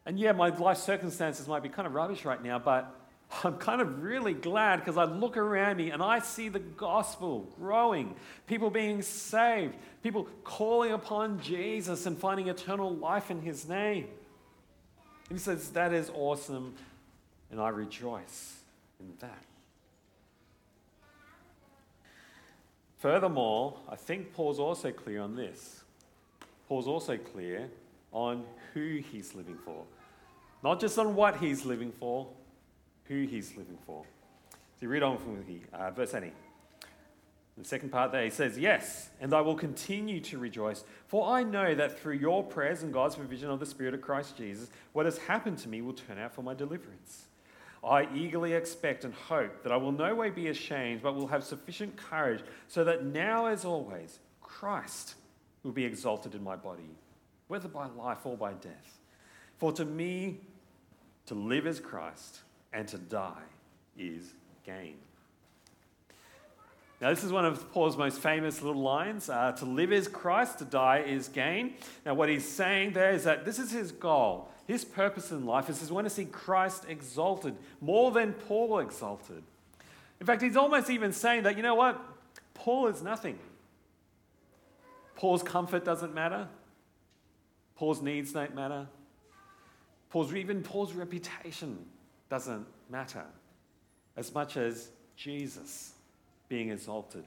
And 0.06 0.18
yeah, 0.18 0.32
my 0.32 0.48
life 0.50 0.78
circumstances 0.78 1.48
might 1.48 1.62
be 1.62 1.68
kind 1.68 1.86
of 1.86 1.94
rubbish 1.94 2.24
right 2.24 2.42
now, 2.42 2.58
but 2.58 2.94
I'm 3.44 3.58
kind 3.58 3.80
of 3.80 4.02
really 4.02 4.34
glad 4.34 4.80
because 4.80 4.96
I 4.96 5.04
look 5.04 5.36
around 5.36 5.76
me 5.76 5.90
and 5.90 6.02
I 6.02 6.18
see 6.18 6.48
the 6.48 6.58
gospel 6.58 7.48
growing, 7.58 8.14
people 8.48 8.70
being 8.70 9.02
saved, 9.02 9.76
people 10.02 10.26
calling 10.42 10.92
upon 10.92 11.40
Jesus 11.40 12.06
and 12.06 12.18
finding 12.18 12.48
eternal 12.48 12.94
life 12.94 13.30
in 13.30 13.40
his 13.40 13.68
name. 13.68 14.08
And 15.28 15.38
he 15.38 15.42
says, 15.42 15.70
That 15.70 15.92
is 15.92 16.10
awesome, 16.12 16.74
and 17.52 17.60
I 17.60 17.68
rejoice 17.68 18.56
in 18.98 19.12
that. 19.20 19.44
Furthermore, 22.98 23.78
I 23.88 23.96
think 23.96 24.34
Paul's 24.34 24.58
also 24.58 24.90
clear 24.90 25.22
on 25.22 25.36
this. 25.36 25.82
Paul's 26.68 26.88
also 26.88 27.16
clear 27.16 27.68
on 28.12 28.44
who 28.74 28.98
he's 29.10 29.34
living 29.34 29.56
for. 29.64 29.84
Not 30.62 30.80
just 30.80 30.98
on 30.98 31.14
what 31.14 31.36
he's 31.36 31.64
living 31.64 31.92
for, 31.92 32.26
who 33.10 33.26
he's 33.26 33.56
living 33.56 33.76
for. 33.84 34.04
So 34.52 34.56
you 34.82 34.88
read 34.88 35.02
on 35.02 35.18
from 35.18 35.44
uh, 35.72 35.90
verse 35.90 36.14
80. 36.14 36.32
The 37.58 37.64
second 37.64 37.90
part 37.90 38.12
there, 38.12 38.24
he 38.24 38.30
says, 38.30 38.56
Yes, 38.56 39.10
and 39.20 39.34
I 39.34 39.40
will 39.40 39.56
continue 39.56 40.20
to 40.20 40.38
rejoice, 40.38 40.84
for 41.08 41.28
I 41.28 41.42
know 41.42 41.74
that 41.74 41.98
through 41.98 42.14
your 42.14 42.44
prayers 42.44 42.82
and 42.82 42.92
God's 42.92 43.16
provision 43.16 43.50
of 43.50 43.58
the 43.58 43.66
Spirit 43.66 43.92
of 43.94 44.00
Christ 44.00 44.36
Jesus, 44.36 44.70
what 44.92 45.04
has 45.06 45.18
happened 45.18 45.58
to 45.58 45.68
me 45.68 45.82
will 45.82 45.92
turn 45.92 46.18
out 46.18 46.32
for 46.32 46.42
my 46.42 46.54
deliverance. 46.54 47.26
I 47.82 48.08
eagerly 48.14 48.52
expect 48.52 49.04
and 49.04 49.12
hope 49.12 49.64
that 49.64 49.72
I 49.72 49.76
will 49.76 49.92
no 49.92 50.14
way 50.14 50.30
be 50.30 50.48
ashamed, 50.48 51.02
but 51.02 51.16
will 51.16 51.26
have 51.26 51.42
sufficient 51.42 51.96
courage, 51.96 52.42
so 52.68 52.84
that 52.84 53.04
now, 53.04 53.46
as 53.46 53.64
always, 53.64 54.20
Christ 54.40 55.16
will 55.64 55.72
be 55.72 55.84
exalted 55.84 56.34
in 56.34 56.44
my 56.44 56.56
body, 56.56 56.96
whether 57.48 57.68
by 57.68 57.88
life 57.88 58.24
or 58.24 58.36
by 58.36 58.52
death. 58.52 59.00
For 59.58 59.72
to 59.72 59.84
me, 59.84 60.38
to 61.26 61.34
live 61.34 61.66
is 61.66 61.80
Christ, 61.80 62.40
and 62.72 62.86
to 62.88 62.98
die 62.98 63.42
is 63.96 64.34
gain. 64.64 64.96
Now, 67.00 67.08
this 67.08 67.24
is 67.24 67.32
one 67.32 67.46
of 67.46 67.72
Paul's 67.72 67.96
most 67.96 68.20
famous 68.20 68.60
little 68.60 68.82
lines 68.82 69.30
uh, 69.30 69.52
to 69.52 69.64
live 69.64 69.90
is 69.90 70.06
Christ, 70.06 70.58
to 70.58 70.66
die 70.66 70.98
is 70.98 71.28
gain. 71.28 71.74
Now, 72.04 72.12
what 72.12 72.28
he's 72.28 72.46
saying 72.46 72.92
there 72.92 73.12
is 73.12 73.24
that 73.24 73.46
this 73.46 73.58
is 73.58 73.70
his 73.70 73.90
goal. 73.90 74.50
His 74.66 74.84
purpose 74.84 75.32
in 75.32 75.46
life 75.46 75.70
is 75.70 75.86
he 75.86 75.92
wants 75.92 76.14
to 76.14 76.22
see 76.22 76.26
Christ 76.26 76.84
exalted 76.88 77.56
more 77.80 78.10
than 78.10 78.34
Paul 78.34 78.80
exalted. 78.80 79.42
In 80.20 80.26
fact, 80.26 80.42
he's 80.42 80.56
almost 80.56 80.90
even 80.90 81.12
saying 81.12 81.44
that, 81.44 81.56
you 81.56 81.62
know 81.62 81.74
what? 81.74 81.98
Paul 82.52 82.88
is 82.88 83.02
nothing. 83.02 83.38
Paul's 85.16 85.42
comfort 85.42 85.84
doesn't 85.84 86.14
matter. 86.14 86.48
Paul's 87.76 88.02
needs 88.02 88.32
don't 88.32 88.54
matter. 88.54 88.86
Paul's, 90.10 90.34
even 90.34 90.62
Paul's 90.62 90.92
reputation 90.92 91.78
doesn't 92.30 92.66
matter 92.88 93.24
as 94.16 94.32
much 94.32 94.56
as 94.56 94.88
Jesus 95.16 95.92
being 96.48 96.70
exalted, 96.70 97.24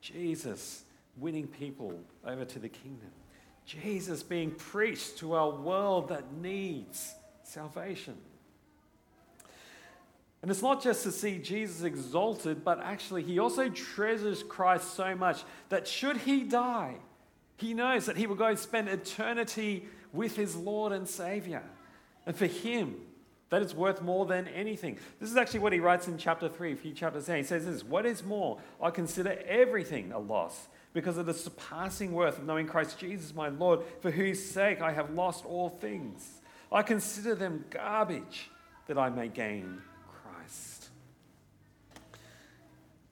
Jesus 0.00 0.82
winning 1.16 1.46
people 1.46 2.00
over 2.26 2.44
to 2.44 2.58
the 2.58 2.68
kingdom. 2.68 3.10
Jesus 3.64 4.22
being 4.22 4.50
preached 4.52 5.18
to 5.18 5.34
our 5.34 5.50
world 5.50 6.08
that 6.08 6.32
needs 6.32 7.14
salvation. 7.42 8.16
And 10.40 10.50
it's 10.50 10.62
not 10.62 10.82
just 10.82 11.02
to 11.02 11.12
see 11.12 11.38
Jesus 11.38 11.82
exalted, 11.82 12.64
but 12.64 12.80
actually, 12.80 13.24
he 13.24 13.38
also 13.38 13.68
treasures 13.68 14.42
Christ 14.42 14.94
so 14.94 15.14
much 15.14 15.42
that 15.68 15.86
should 15.86 16.16
he 16.18 16.44
die, 16.44 16.94
he 17.56 17.74
knows 17.74 18.06
that 18.06 18.16
he 18.16 18.26
will 18.26 18.36
go 18.36 18.46
and 18.46 18.58
spend 18.58 18.88
eternity 18.88 19.86
with 20.12 20.36
his 20.36 20.54
Lord 20.54 20.92
and 20.92 21.08
Savior. 21.08 21.64
And 22.24 22.36
for 22.36 22.46
him, 22.46 22.94
that 23.50 23.62
is 23.62 23.74
worth 23.74 24.02
more 24.02 24.26
than 24.26 24.46
anything. 24.48 24.98
This 25.20 25.30
is 25.30 25.36
actually 25.36 25.60
what 25.60 25.72
he 25.72 25.80
writes 25.80 26.08
in 26.08 26.18
chapter 26.18 26.48
3, 26.48 26.72
a 26.72 26.76
few 26.76 26.92
chapters 26.92 27.28
in. 27.28 27.36
He 27.36 27.42
says 27.42 27.64
this 27.64 27.84
What 27.84 28.06
is 28.06 28.24
more, 28.24 28.58
I 28.82 28.90
consider 28.90 29.38
everything 29.46 30.12
a 30.12 30.18
loss 30.18 30.68
because 30.92 31.16
of 31.16 31.26
the 31.26 31.34
surpassing 31.34 32.12
worth 32.12 32.38
of 32.38 32.44
knowing 32.44 32.66
Christ 32.66 32.98
Jesus, 32.98 33.34
my 33.34 33.48
Lord, 33.48 33.80
for 34.00 34.10
whose 34.10 34.44
sake 34.44 34.80
I 34.80 34.92
have 34.92 35.10
lost 35.10 35.44
all 35.44 35.68
things. 35.68 36.40
I 36.70 36.82
consider 36.82 37.34
them 37.34 37.64
garbage 37.70 38.50
that 38.86 38.98
I 38.98 39.08
may 39.08 39.28
gain 39.28 39.80
Christ. 40.06 40.88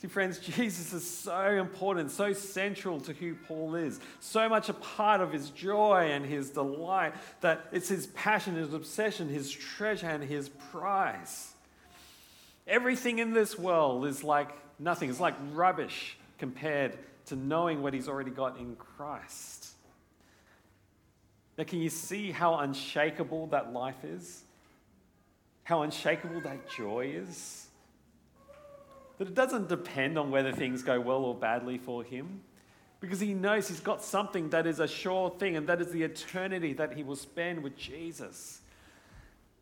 Friends, 0.09 0.39
Jesus 0.57 0.93
is 0.93 1.09
so 1.09 1.53
important, 1.53 2.11
so 2.11 2.33
central 2.33 3.01
to 3.01 3.13
who 3.13 3.35
Paul 3.35 3.75
is, 3.75 4.01
so 4.21 4.49
much 4.49 4.69
a 4.69 4.75
part 4.75 5.21
of 5.21 5.33
his 5.33 5.51
joy 5.51 6.09
and 6.11 6.25
his 6.25 6.51
delight 6.51 7.15
that 7.41 7.67
it's 7.73 7.89
his 7.89 8.07
passion, 8.09 8.57
his 8.57 8.73
obsession, 8.73 9.29
his 9.29 9.51
treasure, 9.51 10.09
and 10.09 10.23
his 10.23 10.49
prize. 10.49 11.53
Everything 12.67 13.19
in 13.19 13.33
this 13.33 13.59
world 13.59 14.07
is 14.07 14.25
like 14.25 14.51
nothing, 14.79 15.11
it's 15.11 15.21
like 15.21 15.35
rubbish 15.53 16.17
compared 16.39 16.99
to 17.27 17.37
knowing 17.37 17.83
what 17.83 17.95
he's 17.95 18.09
already 18.09 18.31
got 18.31 18.59
in 18.59 18.77
Christ. 18.77 19.69
Now, 21.59 21.65
can 21.65 21.81
you 21.81 21.89
see 21.89 22.31
how 22.31 22.59
unshakable 22.59 23.49
that 23.49 23.73
life 23.73 24.05
is? 24.05 24.43
How 25.65 25.83
unshakable 25.83 26.43
that 26.43 26.71
joy 26.71 27.13
is? 27.17 27.66
That 29.19 29.29
it 29.29 29.35
doesn't 29.35 29.69
depend 29.69 30.19
on 30.19 30.31
whether 30.31 30.53
things 30.53 30.83
go 30.83 31.01
well 31.01 31.25
or 31.25 31.35
badly 31.35 31.79
for 31.79 32.03
him, 32.05 32.41
because 33.01 33.21
he 33.21 33.35
knows 33.35 33.69
he's 33.69 33.81
got 33.81 34.03
something 34.03 34.51
that 34.51 34.67
is 34.67 34.81
a 34.81 34.89
sure 34.89 35.31
thing, 35.31 35.57
and 35.57 35.67
that 35.69 35.81
is 35.81 35.91
the 35.91 36.03
eternity 36.03 36.73
that 36.75 36.95
he 36.95 37.03
will 37.03 37.17
spend 37.17 37.63
with 37.63 37.77
Jesus. 37.77 38.61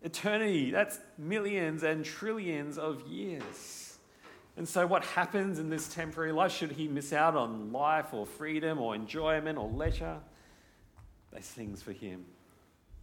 Eternity, 0.02 0.70
that's 0.70 0.98
millions 1.18 1.82
and 1.82 2.04
trillions 2.04 2.78
of 2.78 3.06
years. 3.06 3.98
And 4.56 4.68
so, 4.68 4.86
what 4.86 5.04
happens 5.04 5.58
in 5.58 5.68
this 5.68 5.92
temporary 5.92 6.32
life? 6.32 6.52
Should 6.52 6.72
he 6.72 6.86
miss 6.86 7.12
out 7.12 7.34
on 7.34 7.72
life 7.72 8.12
or 8.14 8.24
freedom 8.24 8.80
or 8.80 8.94
enjoyment 8.94 9.58
or 9.58 9.68
leisure? 9.68 10.18
Those 11.32 11.42
things 11.42 11.82
for 11.82 11.92
him. 11.92 12.24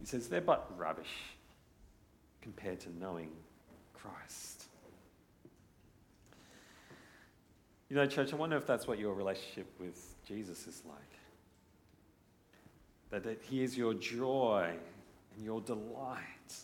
He 0.00 0.06
says 0.06 0.28
they're 0.28 0.40
but 0.40 0.70
rubbish 0.78 1.12
compared 2.40 2.80
to 2.80 2.98
knowing 2.98 3.30
Christ. 3.92 4.64
You 7.92 7.98
know, 7.98 8.06
church, 8.06 8.32
I 8.32 8.36
wonder 8.36 8.56
if 8.56 8.66
that's 8.66 8.86
what 8.86 8.98
your 8.98 9.12
relationship 9.12 9.66
with 9.78 10.14
Jesus 10.26 10.66
is 10.66 10.82
like. 10.88 10.96
That 13.10 13.38
He 13.42 13.62
is 13.62 13.76
your 13.76 13.92
joy 13.92 14.72
and 15.36 15.44
your 15.44 15.60
delight. 15.60 16.54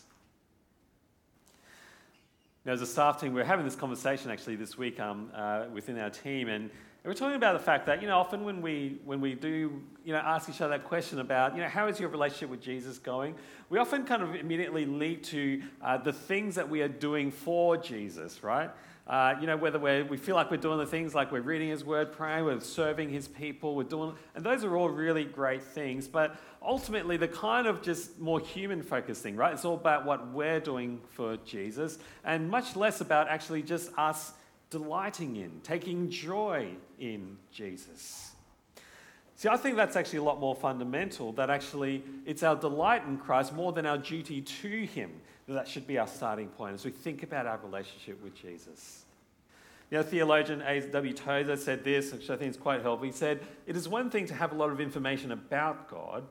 Now, 2.65 2.71
as 2.71 2.81
a 2.81 2.87
staff 2.87 3.21
team, 3.21 3.35
we 3.35 3.41
are 3.41 3.45
having 3.45 3.63
this 3.63 3.75
conversation 3.75 4.31
actually 4.31 4.55
this 4.55 4.75
week 4.75 4.99
um, 4.99 5.29
uh, 5.35 5.65
within 5.71 5.99
our 5.99 6.09
team, 6.09 6.49
and 6.49 6.71
we're 7.05 7.13
talking 7.13 7.35
about 7.35 7.53
the 7.53 7.63
fact 7.63 7.85
that 7.85 8.01
you 8.01 8.07
know 8.07 8.17
often 8.17 8.43
when 8.43 8.59
we 8.63 8.97
when 9.05 9.21
we 9.21 9.35
do 9.35 9.83
you 10.03 10.13
know 10.13 10.19
ask 10.19 10.49
each 10.49 10.61
other 10.61 10.75
that 10.77 10.85
question 10.85 11.19
about 11.19 11.55
you 11.55 11.61
know 11.61 11.69
how 11.69 11.87
is 11.87 11.99
your 11.99 12.09
relationship 12.09 12.49
with 12.49 12.61
Jesus 12.63 12.97
going, 12.97 13.35
we 13.69 13.77
often 13.77 14.03
kind 14.03 14.23
of 14.23 14.33
immediately 14.33 14.87
lead 14.87 15.23
to 15.25 15.61
uh, 15.83 15.95
the 15.97 16.11
things 16.11 16.55
that 16.55 16.67
we 16.67 16.81
are 16.81 16.87
doing 16.87 17.29
for 17.29 17.77
Jesus, 17.77 18.41
right? 18.41 18.71
Uh, 19.07 19.35
you 19.41 19.47
know, 19.47 19.57
whether 19.57 19.79
we 19.79 20.17
feel 20.17 20.35
like 20.35 20.51
we're 20.51 20.57
doing 20.57 20.77
the 20.77 20.85
things 20.85 21.15
like 21.15 21.31
we're 21.31 21.41
reading 21.41 21.69
His 21.69 21.83
Word, 21.83 22.11
praying, 22.11 22.45
we're 22.45 22.59
serving 22.59 23.09
His 23.09 23.27
people, 23.27 23.75
we're 23.75 23.83
doing, 23.83 24.13
and 24.35 24.45
those 24.45 24.63
are 24.63 24.77
all 24.77 24.89
really 24.89 25.25
great 25.25 25.63
things. 25.63 26.07
But 26.07 26.35
ultimately, 26.61 27.17
the 27.17 27.27
kind 27.27 27.65
of 27.65 27.81
just 27.81 28.19
more 28.19 28.39
human 28.39 28.83
focused 28.83 29.23
thing, 29.23 29.35
right? 29.35 29.53
It's 29.53 29.65
all 29.65 29.75
about 29.75 30.05
what 30.05 30.31
we're 30.31 30.59
doing 30.59 31.01
for 31.09 31.37
Jesus, 31.37 31.97
and 32.23 32.49
much 32.49 32.75
less 32.75 33.01
about 33.01 33.27
actually 33.29 33.63
just 33.63 33.91
us 33.97 34.33
delighting 34.69 35.37
in, 35.37 35.59
taking 35.63 36.11
joy 36.11 36.69
in 36.99 37.37
Jesus. 37.51 38.28
See, 39.39 39.47
I 39.47 39.55
think 39.55 39.77
that's 39.77 39.95
actually 39.95 40.19
a 40.19 40.23
lot 40.23 40.41
more 40.41 40.53
fundamental, 40.53 41.31
that 41.31 41.49
actually 41.49 42.03
it's 42.25 42.43
our 42.43 42.57
delight 42.57 43.05
in 43.07 43.17
Christ 43.17 43.53
more 43.53 43.71
than 43.71 43.85
our 43.85 43.97
duty 43.97 44.41
to 44.41 44.85
Him. 44.85 45.11
That 45.47 45.65
should 45.65 45.87
be 45.87 45.97
our 45.97 46.07
starting 46.07 46.49
point 46.49 46.73
as 46.73 46.83
we 46.83 46.91
think 46.91 47.23
about 47.23 47.47
our 47.47 47.57
relationship 47.63 48.21
with 48.21 48.35
Jesus. 48.35 49.05
Know, 49.91 50.03
theologian 50.03 50.61
A.W. 50.61 51.13
Tozer 51.13 51.55
said 51.55 51.85
this, 51.85 52.11
which 52.11 52.29
I 52.29 52.35
think 52.35 52.51
is 52.51 52.57
quite 52.57 52.81
helpful. 52.81 53.05
He 53.05 53.13
said, 53.13 53.39
It 53.65 53.77
is 53.77 53.87
one 53.87 54.09
thing 54.09 54.25
to 54.25 54.33
have 54.33 54.51
a 54.51 54.55
lot 54.55 54.71
of 54.71 54.81
information 54.81 55.31
about 55.31 55.89
God, 55.89 56.25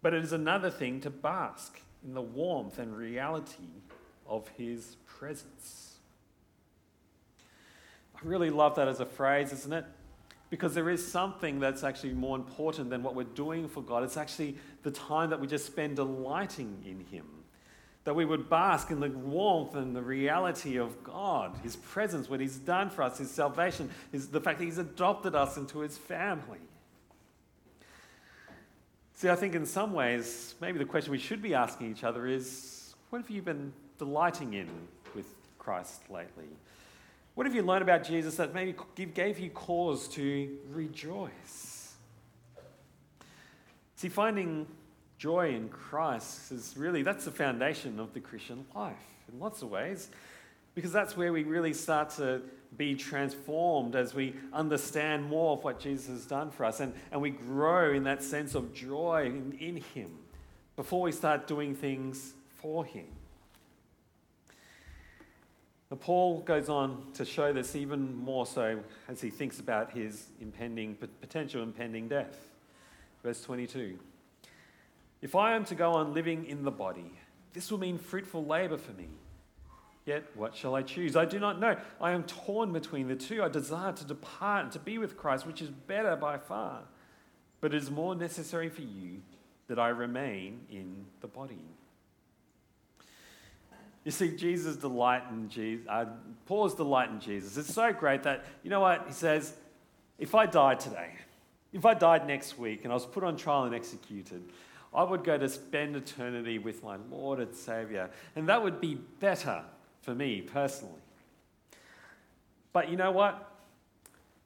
but 0.00 0.14
it 0.14 0.22
is 0.22 0.32
another 0.32 0.70
thing 0.70 1.00
to 1.00 1.10
bask 1.10 1.80
in 2.06 2.14
the 2.14 2.22
warmth 2.22 2.78
and 2.78 2.96
reality 2.96 3.82
of 4.28 4.46
His 4.56 4.96
presence. 5.06 5.96
I 8.14 8.20
really 8.22 8.50
love 8.50 8.76
that 8.76 8.86
as 8.86 9.00
a 9.00 9.06
phrase, 9.06 9.52
isn't 9.52 9.72
it? 9.72 9.86
Because 10.50 10.74
there 10.74 10.88
is 10.88 11.06
something 11.06 11.60
that's 11.60 11.84
actually 11.84 12.14
more 12.14 12.36
important 12.36 12.88
than 12.88 13.02
what 13.02 13.14
we're 13.14 13.24
doing 13.24 13.68
for 13.68 13.82
God. 13.82 14.02
It's 14.02 14.16
actually 14.16 14.56
the 14.82 14.90
time 14.90 15.30
that 15.30 15.40
we 15.40 15.46
just 15.46 15.66
spend 15.66 15.96
delighting 15.96 16.82
in 16.86 17.04
Him. 17.14 17.26
That 18.04 18.14
we 18.14 18.24
would 18.24 18.48
bask 18.48 18.90
in 18.90 19.00
the 19.00 19.10
warmth 19.10 19.74
and 19.74 19.94
the 19.94 20.00
reality 20.00 20.76
of 20.78 21.04
God, 21.04 21.54
His 21.62 21.76
presence, 21.76 22.30
what 22.30 22.40
He's 22.40 22.56
done 22.56 22.88
for 22.88 23.02
us, 23.02 23.18
His 23.18 23.30
salvation, 23.30 23.90
His, 24.10 24.28
the 24.28 24.40
fact 24.40 24.58
that 24.58 24.64
He's 24.64 24.78
adopted 24.78 25.34
us 25.34 25.58
into 25.58 25.80
His 25.80 25.98
family. 25.98 26.60
See, 29.18 29.28
I 29.28 29.34
think 29.34 29.56
in 29.56 29.66
some 29.66 29.92
ways, 29.92 30.54
maybe 30.60 30.78
the 30.78 30.84
question 30.84 31.10
we 31.10 31.18
should 31.18 31.42
be 31.42 31.52
asking 31.52 31.90
each 31.90 32.04
other 32.04 32.26
is 32.26 32.94
what 33.10 33.20
have 33.20 33.28
you 33.28 33.42
been 33.42 33.72
delighting 33.98 34.54
in 34.54 34.68
with 35.14 35.26
Christ 35.58 36.02
lately? 36.08 36.46
What 37.38 37.46
have 37.46 37.54
you 37.54 37.62
learned 37.62 37.82
about 37.82 38.02
Jesus 38.02 38.34
that 38.38 38.52
maybe 38.52 38.74
gave 39.14 39.38
you 39.38 39.50
cause 39.50 40.08
to 40.08 40.58
rejoice? 40.70 41.94
See, 43.94 44.08
finding 44.08 44.66
joy 45.18 45.54
in 45.54 45.68
Christ 45.68 46.50
is 46.50 46.74
really, 46.76 47.04
that's 47.04 47.26
the 47.26 47.30
foundation 47.30 48.00
of 48.00 48.12
the 48.12 48.18
Christian 48.18 48.64
life 48.74 48.96
in 49.32 49.38
lots 49.38 49.62
of 49.62 49.70
ways, 49.70 50.08
because 50.74 50.90
that's 50.90 51.16
where 51.16 51.32
we 51.32 51.44
really 51.44 51.72
start 51.72 52.10
to 52.16 52.42
be 52.76 52.96
transformed 52.96 53.94
as 53.94 54.14
we 54.14 54.34
understand 54.52 55.24
more 55.24 55.52
of 55.52 55.62
what 55.62 55.78
Jesus 55.78 56.08
has 56.08 56.26
done 56.26 56.50
for 56.50 56.64
us 56.64 56.80
and, 56.80 56.92
and 57.12 57.22
we 57.22 57.30
grow 57.30 57.92
in 57.92 58.02
that 58.02 58.24
sense 58.24 58.56
of 58.56 58.74
joy 58.74 59.26
in, 59.26 59.56
in 59.60 59.76
Him 59.94 60.10
before 60.74 61.02
we 61.02 61.12
start 61.12 61.46
doing 61.46 61.76
things 61.76 62.32
for 62.56 62.84
Him. 62.84 63.06
Paul 65.96 66.40
goes 66.40 66.68
on 66.68 67.02
to 67.14 67.24
show 67.24 67.52
this 67.52 67.74
even 67.74 68.14
more 68.16 68.44
so 68.44 68.80
as 69.08 69.20
he 69.22 69.30
thinks 69.30 69.58
about 69.58 69.90
his 69.90 70.26
impending, 70.40 70.94
potential 71.20 71.62
impending 71.62 72.08
death. 72.08 72.36
Verse 73.22 73.42
22 73.42 73.98
If 75.22 75.34
I 75.34 75.54
am 75.54 75.64
to 75.64 75.74
go 75.74 75.92
on 75.92 76.12
living 76.12 76.44
in 76.44 76.62
the 76.62 76.70
body, 76.70 77.12
this 77.54 77.70
will 77.70 77.78
mean 77.78 77.96
fruitful 77.96 78.44
labor 78.44 78.76
for 78.76 78.92
me. 78.92 79.08
Yet, 80.04 80.24
what 80.34 80.54
shall 80.54 80.74
I 80.74 80.82
choose? 80.82 81.16
I 81.16 81.26
do 81.26 81.38
not 81.38 81.60
know. 81.60 81.76
I 82.00 82.12
am 82.12 82.22
torn 82.24 82.72
between 82.72 83.08
the 83.08 83.16
two. 83.16 83.42
I 83.42 83.48
desire 83.48 83.92
to 83.92 84.04
depart 84.06 84.64
and 84.64 84.72
to 84.72 84.78
be 84.78 84.96
with 84.96 85.18
Christ, 85.18 85.46
which 85.46 85.60
is 85.60 85.68
better 85.68 86.16
by 86.16 86.38
far. 86.38 86.80
But 87.60 87.74
it 87.74 87.82
is 87.82 87.90
more 87.90 88.14
necessary 88.14 88.70
for 88.70 88.80
you 88.82 89.20
that 89.66 89.78
I 89.78 89.88
remain 89.88 90.60
in 90.70 91.04
the 91.20 91.26
body. 91.26 91.64
You 94.04 94.10
see, 94.10 94.30
Jesus' 94.30 94.76
delight 94.76 95.24
in 95.30 95.48
Jesus, 95.48 95.86
uh, 95.88 96.06
Paul's 96.46 96.74
delight 96.74 97.10
in 97.10 97.20
Jesus. 97.20 97.56
It's 97.56 97.74
so 97.74 97.92
great 97.92 98.22
that, 98.22 98.44
you 98.62 98.70
know 98.70 98.80
what? 98.80 99.04
He 99.06 99.12
says, 99.12 99.52
if 100.18 100.34
I 100.34 100.46
died 100.46 100.80
today, 100.80 101.12
if 101.72 101.84
I 101.84 101.94
died 101.94 102.26
next 102.26 102.58
week 102.58 102.84
and 102.84 102.92
I 102.92 102.94
was 102.94 103.04
put 103.04 103.22
on 103.22 103.36
trial 103.36 103.64
and 103.64 103.74
executed, 103.74 104.42
I 104.94 105.02
would 105.02 105.24
go 105.24 105.36
to 105.36 105.48
spend 105.48 105.96
eternity 105.96 106.58
with 106.58 106.82
my 106.82 106.96
Lord 107.10 107.40
and 107.40 107.54
Savior. 107.54 108.08
And 108.34 108.48
that 108.48 108.62
would 108.62 108.80
be 108.80 108.94
better 108.94 109.62
for 110.00 110.14
me 110.14 110.40
personally. 110.40 110.94
But 112.72 112.88
you 112.88 112.96
know 112.96 113.10
what? 113.10 113.52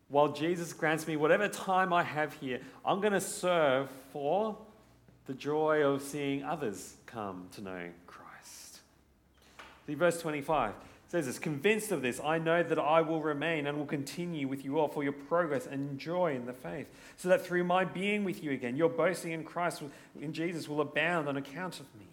While 0.09 0.29
Jesus 0.29 0.73
grants 0.73 1.07
me 1.07 1.17
whatever 1.17 1.49
time 1.49 1.93
I 1.93 2.03
have 2.03 2.35
here, 2.35 2.61
I'm 2.85 3.01
going 3.01 3.12
to 3.12 3.21
serve 3.21 3.88
for 4.12 4.59
the 5.27 5.35
joy 5.35 5.85
of 5.85 6.03
seeing 6.03 6.43
others 6.43 6.97
come 7.07 7.47
to 7.53 7.61
know 7.62 7.88
See, 9.87 9.95
verse 9.95 10.21
25 10.21 10.75
says 11.09 11.27
this 11.27 11.38
Convinced 11.38 11.92
of 11.92 12.03
this, 12.03 12.21
I 12.25 12.38
know 12.38 12.62
that 12.62 12.79
I 12.79 13.03
will 13.03 13.21
remain 13.21 13.66
and 13.66 13.77
will 13.77 13.87
continue 13.87 14.49
with 14.49 14.64
you 14.64 14.79
all 14.79 14.88
for 14.88 15.03
your 15.03 15.12
progress 15.12 15.66
and 15.66 15.99
joy 15.99 16.35
in 16.35 16.47
the 16.47 16.53
faith, 16.55 16.87
so 17.16 17.29
that 17.29 17.45
through 17.45 17.64
my 17.64 17.85
being 17.85 18.25
with 18.25 18.42
you 18.42 18.51
again, 18.51 18.77
your 18.77 18.88
boasting 18.88 19.33
in 19.33 19.45
Christ, 19.45 19.83
in 20.21 20.33
Jesus, 20.33 20.68
will 20.68 20.81
abound 20.81 21.29
on 21.29 21.37
account 21.37 21.81
of 21.81 21.87
me. 21.99 22.07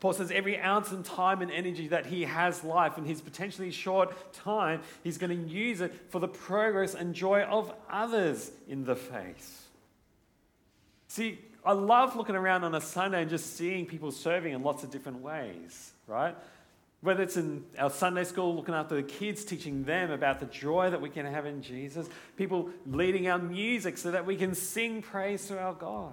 Paul 0.00 0.14
says 0.14 0.30
every 0.30 0.58
ounce 0.58 0.92
and 0.92 1.04
time 1.04 1.42
and 1.42 1.50
energy 1.50 1.88
that 1.88 2.06
he 2.06 2.22
has 2.22 2.64
life 2.64 2.96
in 2.96 3.04
his 3.04 3.20
potentially 3.20 3.70
short 3.70 4.32
time, 4.32 4.80
he's 5.04 5.18
going 5.18 5.30
to 5.30 5.52
use 5.52 5.82
it 5.82 5.92
for 6.08 6.20
the 6.20 6.28
progress 6.28 6.94
and 6.94 7.14
joy 7.14 7.42
of 7.42 7.70
others 7.90 8.50
in 8.66 8.86
the 8.86 8.96
faith. 8.96 9.68
See, 11.08 11.38
I 11.66 11.72
love 11.72 12.16
looking 12.16 12.34
around 12.34 12.64
on 12.64 12.74
a 12.74 12.80
Sunday 12.80 13.20
and 13.20 13.28
just 13.28 13.58
seeing 13.58 13.84
people 13.84 14.10
serving 14.10 14.54
in 14.54 14.62
lots 14.62 14.84
of 14.84 14.90
different 14.90 15.20
ways, 15.20 15.92
right? 16.06 16.34
Whether 17.02 17.22
it's 17.22 17.38
in 17.38 17.64
our 17.78 17.88
Sunday 17.88 18.24
school, 18.24 18.54
looking 18.54 18.74
after 18.74 18.94
the 18.94 19.02
kids, 19.02 19.44
teaching 19.44 19.84
them 19.84 20.10
about 20.10 20.38
the 20.38 20.46
joy 20.46 20.90
that 20.90 21.00
we 21.00 21.08
can 21.08 21.24
have 21.24 21.46
in 21.46 21.62
Jesus, 21.62 22.08
people 22.36 22.68
leading 22.86 23.28
our 23.28 23.38
music 23.38 23.96
so 23.96 24.10
that 24.10 24.26
we 24.26 24.36
can 24.36 24.54
sing 24.54 25.00
praise 25.00 25.46
to 25.48 25.58
our 25.58 25.72
God. 25.72 26.12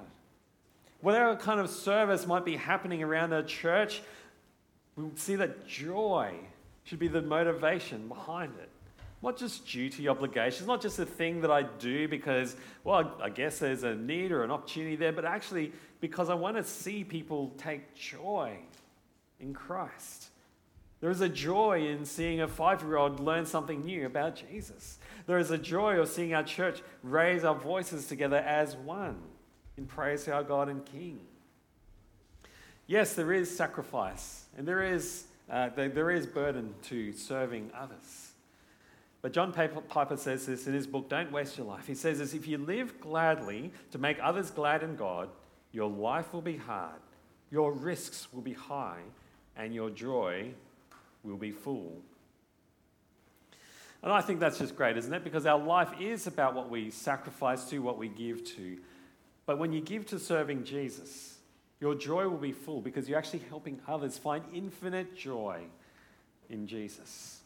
Whatever 1.02 1.36
kind 1.36 1.60
of 1.60 1.69
service 1.69 2.26
might 2.26 2.45
be 2.45 2.56
happening 2.56 3.04
around 3.04 3.34
our 3.34 3.43
church, 3.43 4.02
we 4.95 5.06
see 5.15 5.36
that 5.36 5.67
joy 5.67 6.34
should 6.86 7.00
be 7.00 7.10
the 7.10 7.21
motivation 7.21 8.08
behind 8.08 8.54
it. 8.60 8.69
Not 9.21 9.38
just 9.38 9.67
duty 9.67 10.08
obligations, 10.08 10.67
not 10.67 10.82
just 10.82 11.00
a 11.00 11.06
thing 11.06 11.41
that 11.41 11.52
I 11.52 11.63
do 11.63 12.08
because, 12.08 12.56
well, 12.84 13.17
I 13.21 13.30
guess 13.30 13.60
there's 13.60 13.84
a 13.84 13.95
need 13.95 14.32
or 14.32 14.43
an 14.43 14.52
opportunity 14.52 14.95
there, 14.95 15.12
but 15.12 15.26
actually 15.26 15.73
because 16.00 16.30
I 16.30 16.36
want 16.36 16.56
to 16.56 16.63
see 16.63 17.04
people 17.04 17.54
take 17.58 17.93
joy 17.93 18.58
in 19.39 19.54
Christ. 19.54 20.30
There 21.00 21.12
is 21.12 21.22
a 21.22 21.30
joy 21.30 21.88
in 21.88 22.06
seeing 22.06 22.42
a 22.42 22.48
five 22.48 22.82
year 22.82 22.98
old 22.98 23.20
learn 23.20 23.46
something 23.46 23.86
new 23.86 24.06
about 24.06 24.42
Jesus. 24.50 24.98
There 25.28 25.38
is 25.38 25.52
a 25.52 25.58
joy 25.58 26.00
of 26.00 26.10
seeing 26.10 26.34
our 26.34 26.44
church 26.44 26.82
raise 27.04 27.44
our 27.44 27.56
voices 27.56 28.08
together 28.08 28.38
as 28.38 28.76
one 28.76 29.22
in 29.78 29.86
praise 29.86 30.24
to 30.24 30.34
our 30.34 30.44
God 30.44 30.70
and 30.70 30.84
King. 30.86 31.20
Yes, 32.88 33.14
there 33.14 33.32
is 33.32 33.56
sacrifice 33.56 34.46
and 34.58 34.68
there 34.68 34.84
is, 34.84 35.26
uh, 35.50 35.70
there 35.76 36.10
is 36.10 36.26
burden 36.26 36.74
to 36.84 37.14
serving 37.14 37.70
others. 37.78 38.32
But 39.22 39.34
John 39.34 39.52
Piper 39.52 40.18
says 40.18 40.46
this 40.46 40.68
in 40.68 40.74
his 40.74 40.88
book, 40.88 41.10
Don't 41.10 41.32
Waste 41.32 41.58
Your 41.58 41.68
Life. 41.68 41.86
He 41.86 41.96
says 41.96 42.20
this 42.20 42.34
if 42.34 42.48
you 42.48 42.58
live 42.58 43.00
gladly 43.02 43.72
to 43.92 43.98
make 43.98 44.18
others 44.22 44.50
glad 44.50 44.84
in 44.84 44.96
God, 44.96 45.30
your 45.72 45.90
life 45.90 46.34
will 46.34 46.42
be 46.42 46.58
hard, 46.58 47.02
your 47.52 47.74
risks 47.74 48.32
will 48.32 48.42
be 48.42 48.54
high, 48.54 49.02
and 49.56 49.74
your 49.74 49.90
joy 49.90 50.54
will 51.24 51.38
be 51.38 51.52
full. 51.52 52.02
And 54.04 54.12
I 54.12 54.22
think 54.22 54.40
that's 54.40 54.60
just 54.60 54.76
great, 54.76 54.98
isn't 54.98 55.14
it? 55.14 55.24
Because 55.24 55.46
our 55.46 55.60
life 55.60 55.90
is 56.00 56.28
about 56.28 56.54
what 56.54 56.70
we 56.70 56.92
sacrifice 56.92 57.66
to, 57.70 57.80
what 57.80 57.98
we 57.98 58.08
give 58.08 58.46
to. 58.56 58.78
But 59.46 59.58
when 59.58 59.74
you 59.74 59.82
give 59.82 60.06
to 60.08 60.20
serving 60.20 60.66
Jesus, 60.66 61.38
your 61.80 61.96
joy 61.96 62.28
will 62.28 62.38
be 62.38 62.52
full 62.52 62.82
because 62.82 63.10
you're 63.10 63.18
actually 63.18 63.42
helping 63.50 63.80
others 63.88 64.18
find 64.18 64.44
infinite 64.54 65.16
joy 65.16 65.62
in 66.50 66.68
Jesus. 66.68 67.42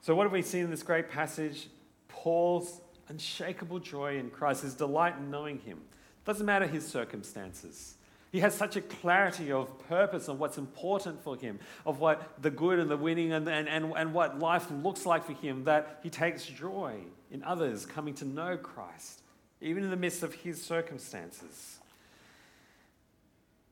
So, 0.00 0.14
what 0.14 0.24
have 0.24 0.32
we 0.32 0.42
seen 0.42 0.64
in 0.64 0.70
this 0.70 0.82
great 0.82 1.08
passage? 1.08 1.68
Paul's 2.08 2.80
unshakable 3.08 3.78
joy 3.78 4.18
in 4.18 4.30
Christ, 4.30 4.62
his 4.62 4.74
delight 4.74 5.16
in 5.18 5.30
knowing 5.30 5.58
him. 5.58 5.80
Doesn't 6.24 6.46
matter 6.46 6.66
his 6.66 6.86
circumstances. 6.86 7.94
He 8.32 8.40
has 8.40 8.54
such 8.54 8.76
a 8.76 8.80
clarity 8.80 9.52
of 9.52 9.78
purpose 9.88 10.26
of 10.26 10.40
what's 10.40 10.56
important 10.56 11.22
for 11.22 11.36
him, 11.36 11.60
of 11.84 12.00
what 12.00 12.32
the 12.40 12.50
good 12.50 12.78
and 12.78 12.90
the 12.90 12.96
winning 12.96 13.30
and, 13.30 13.46
and, 13.46 13.68
and, 13.68 13.92
and 13.94 14.14
what 14.14 14.38
life 14.38 14.70
looks 14.70 15.04
like 15.04 15.26
for 15.26 15.34
him, 15.34 15.64
that 15.64 16.00
he 16.02 16.08
takes 16.08 16.46
joy 16.46 16.96
in 17.30 17.44
others 17.44 17.84
coming 17.84 18.14
to 18.14 18.24
know 18.24 18.56
Christ, 18.56 19.20
even 19.60 19.84
in 19.84 19.90
the 19.90 19.96
midst 19.96 20.22
of 20.22 20.32
his 20.32 20.62
circumstances. 20.62 21.78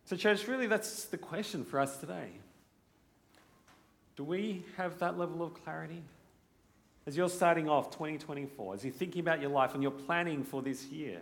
So, 0.05 0.14
church, 0.14 0.46
really, 0.46 0.66
that's 0.66 1.07
the 1.07 1.16
question 1.16 1.64
for 1.64 1.81
us 1.81 1.96
today. 1.96 2.29
Do 4.16 4.25
we 4.25 4.66
have 4.77 4.99
that 4.99 5.18
level 5.18 5.42
of 5.42 5.55
clarity? 5.55 6.03
As 7.07 7.16
you're 7.16 7.31
starting 7.31 7.66
off 7.66 7.90
2024, 7.92 8.75
as 8.75 8.85
you're 8.85 8.92
thinking 8.92 9.20
about 9.20 9.40
your 9.40 9.51
life 9.51 9.73
and 9.73 9.83
you're 9.83 9.90
planning 9.90 10.44
for 10.44 10.61
this 10.61 10.85
year, 10.85 11.20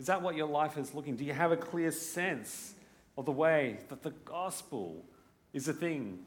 is 0.00 0.06
that 0.06 0.22
what 0.22 0.34
your 0.34 0.46
life 0.46 0.78
is 0.78 0.94
looking? 0.94 1.14
Do 1.14 1.24
you 1.24 1.34
have 1.34 1.52
a 1.52 1.58
clear 1.58 1.90
sense 1.90 2.72
of 3.18 3.26
the 3.26 3.32
way 3.32 3.80
that 3.90 4.02
the 4.02 4.12
gospel 4.24 5.04
is 5.52 5.68
a 5.68 5.74
thing 5.74 6.20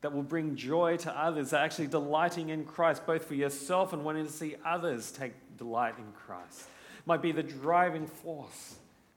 that 0.00 0.12
will 0.12 0.24
bring 0.24 0.56
joy 0.56 0.96
to 0.98 1.16
others, 1.16 1.52
actually 1.52 1.86
delighting 1.86 2.48
in 2.48 2.64
Christ, 2.64 3.06
both 3.06 3.24
for 3.24 3.34
yourself 3.34 3.92
and 3.92 4.04
wanting 4.04 4.26
to 4.26 4.32
see 4.32 4.56
others 4.64 5.12
take 5.12 5.34
delight 5.56 5.94
in 5.98 6.12
Christ? 6.26 6.64
Might 7.06 7.22
be 7.22 7.30
the 7.30 7.44
driving 7.44 8.08
force 8.08 8.74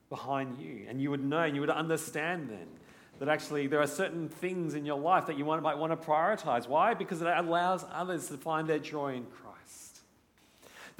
behind 0.08 0.58
you. 0.58 0.86
And 0.88 1.02
you 1.02 1.10
would 1.10 1.24
know, 1.24 1.40
and 1.40 1.56
you 1.56 1.60
would 1.60 1.68
understand 1.68 2.48
then 2.48 2.68
that 3.18 3.28
actually 3.28 3.66
there 3.66 3.80
are 3.80 3.88
certain 3.88 4.28
things 4.28 4.74
in 4.74 4.86
your 4.86 5.00
life 5.00 5.26
that 5.26 5.36
you 5.36 5.44
might 5.44 5.78
want 5.78 5.90
to 5.90 6.08
prioritize. 6.08 6.68
Why? 6.68 6.94
Because 6.94 7.20
it 7.22 7.26
allows 7.26 7.84
others 7.92 8.28
to 8.28 8.34
find 8.34 8.68
their 8.68 8.78
joy 8.78 9.14
in 9.14 9.24
Christ 9.24 9.49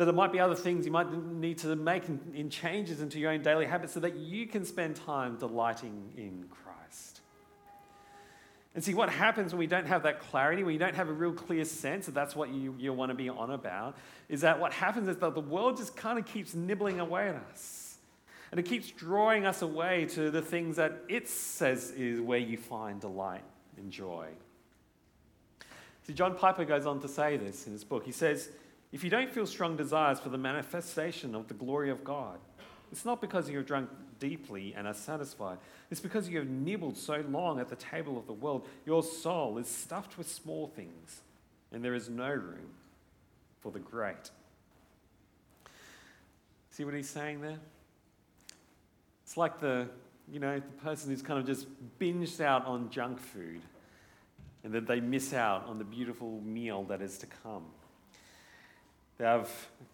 that 0.01 0.07
there 0.07 0.15
might 0.15 0.33
be 0.33 0.41
other 0.41 0.55
things 0.55 0.87
you 0.87 0.91
might 0.91 1.13
need 1.13 1.59
to 1.59 1.77
make 1.77 2.09
in, 2.09 2.19
in 2.35 2.49
changes 2.49 3.03
into 3.03 3.19
your 3.19 3.33
own 3.33 3.43
daily 3.43 3.67
habits 3.67 3.93
so 3.93 4.01
that 4.01 4.17
you 4.17 4.47
can 4.47 4.65
spend 4.65 4.97
time 4.97 5.37
delighting 5.37 6.11
in 6.17 6.47
Christ. 6.49 7.21
And 8.75 8.83
see, 8.83 8.95
what 8.95 9.11
happens 9.11 9.53
when 9.53 9.59
we 9.59 9.67
don't 9.67 9.87
have 9.87 10.05
that 10.05 10.21
clarity, 10.21 10.63
when 10.63 10.73
you 10.73 10.79
don't 10.79 10.95
have 10.95 11.11
a 11.11 11.13
real 11.13 11.35
clear 11.35 11.67
sense 11.67 12.07
that 12.07 12.15
that's 12.15 12.35
what 12.35 12.49
you, 12.49 12.75
you 12.79 12.95
want 12.95 13.11
to 13.11 13.15
be 13.15 13.29
on 13.29 13.51
about, 13.51 13.95
is 14.31 14.41
that 14.41 14.59
what 14.59 14.73
happens 14.73 15.07
is 15.07 15.19
that 15.19 15.35
the 15.35 15.41
world 15.43 15.77
just 15.77 15.95
kind 15.97 16.19
of 16.19 16.25
keeps 16.25 16.55
nibbling 16.55 16.99
away 16.99 17.29
at 17.29 17.35
us. 17.53 17.99
And 18.53 18.59
it 18.59 18.63
keeps 18.63 18.91
drawing 18.91 19.45
us 19.45 19.61
away 19.61 20.07
to 20.13 20.31
the 20.31 20.41
things 20.41 20.77
that 20.77 21.03
it 21.11 21.29
says 21.29 21.91
is 21.91 22.23
where 22.23 22.39
you 22.39 22.57
find 22.57 23.03
delight 23.03 23.45
and 23.77 23.91
joy. 23.91 24.29
See, 26.07 26.15
John 26.15 26.37
Piper 26.37 26.65
goes 26.65 26.87
on 26.87 27.01
to 27.01 27.09
say 27.09 27.37
this 27.37 27.67
in 27.67 27.75
his 27.75 27.85
book. 27.85 28.07
He 28.07 28.13
says, 28.13 28.49
if 28.93 29.05
you 29.05 29.11
don't 29.11 29.31
feel 29.31 29.47
strong 29.47 29.77
desires 29.77 30.19
for 30.19 30.29
the 30.29 30.39
manifestation 30.39 31.35
of 31.35 31.49
the 31.49 31.55
glory 31.55 31.91
of 31.91 32.03
God, 32.03 32.39
it's 32.91 33.05
not 33.05 33.21
because 33.21 33.49
you 33.49 33.59
have 33.59 33.67
drunk 33.67 33.89
deeply 34.19 34.75
and 34.77 34.87
are 34.87 34.95
satisfied. 34.95 35.59
It's 35.91 36.01
because 36.01 36.29
you 36.29 36.39
have 36.39 36.49
nibbled 36.49 36.97
so 36.97 37.25
long 37.29 37.61
at 37.61 37.69
the 37.69 37.77
table 37.77 38.19
of 38.19 38.27
the 38.27 38.33
world. 38.33 38.67
Your 38.85 39.03
soul 39.03 39.59
is 39.59 39.69
stuffed 39.69 40.19
with 40.19 40.29
small 40.29 40.67
things, 40.69 41.21
and 41.73 41.85
there 41.85 41.95
is 41.95 42.09
no 42.09 42.29
room 42.29 42.71
for 43.61 43.71
the 43.71 43.79
great. 43.79 44.31
See 46.71 46.85
what 46.85 46.95
he's 46.95 47.09
saying 47.11 47.41
there? 47.41 47.59
It's 49.25 49.37
like 49.37 49.61
the, 49.61 49.89
you 50.31 50.41
know, 50.41 50.57
the 50.57 50.83
person 50.83 51.11
who's 51.11 51.23
kind 51.23 51.39
of 51.39 51.47
just 51.47 51.67
binged 52.01 52.41
out 52.41 52.67
on 52.67 52.91
junk 52.91 53.21
food 53.21 53.61
and 54.65 54.73
that 54.73 54.87
they 54.87 55.01
miss 55.01 55.33
out 55.33 55.67
on 55.67 55.79
the 55.79 55.85
beautiful 55.85 56.41
meal 56.45 56.85
that 56.85 57.01
is 57.01 57.19
to 57.19 57.27
come. 57.27 57.65
They 59.21 59.27
have 59.27 59.51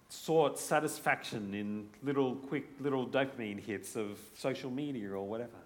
sought 0.09 0.57
satisfaction 0.57 1.53
in 1.53 1.89
little 2.05 2.37
quick 2.37 2.69
little 2.79 3.05
dopamine 3.05 3.59
hits 3.59 3.97
of 3.97 4.21
social 4.37 4.71
media 4.71 5.11
or 5.11 5.27
whatever. 5.27 5.59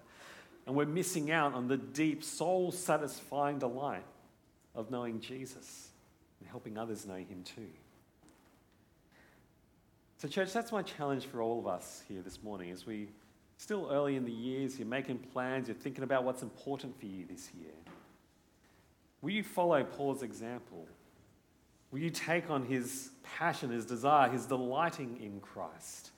And 0.65 0.75
we're 0.75 0.87
missing 0.87 1.29
out 1.29 1.53
on 1.53 1.67
the 1.67 1.77
deep, 1.77 2.23
soul 2.23 2.71
satisfying 2.71 3.59
delight 3.59 4.03
of 4.73 4.89
knowing 4.89 5.19
Jesus 5.19 5.89
and 6.39 6.49
helping 6.49 6.75
others 6.75 7.05
know 7.05 7.13
him 7.13 7.43
too. 7.43 7.69
So, 10.17 10.27
church, 10.27 10.51
that's 10.53 10.71
my 10.71 10.81
challenge 10.81 11.27
for 11.27 11.43
all 11.43 11.59
of 11.59 11.67
us 11.67 12.01
here 12.07 12.23
this 12.23 12.41
morning 12.41 12.71
as 12.71 12.87
we 12.87 13.09
still 13.57 13.89
early 13.91 14.15
in 14.15 14.25
the 14.25 14.31
years, 14.31 14.79
you're 14.79 14.87
making 14.87 15.19
plans, 15.19 15.67
you're 15.67 15.77
thinking 15.77 16.03
about 16.03 16.23
what's 16.23 16.41
important 16.41 16.99
for 16.99 17.05
you 17.05 17.27
this 17.29 17.51
year. 17.59 17.75
Will 19.21 19.29
you 19.29 19.43
follow 19.43 19.83
Paul's 19.83 20.23
example 20.23 20.87
Will 21.91 21.99
you 21.99 22.09
take 22.09 22.49
on 22.49 22.63
his 22.63 23.09
passion, 23.23 23.69
his 23.69 23.85
desire, 23.85 24.29
his 24.29 24.45
delighting 24.45 25.19
in 25.21 25.39
Christ? 25.41 26.11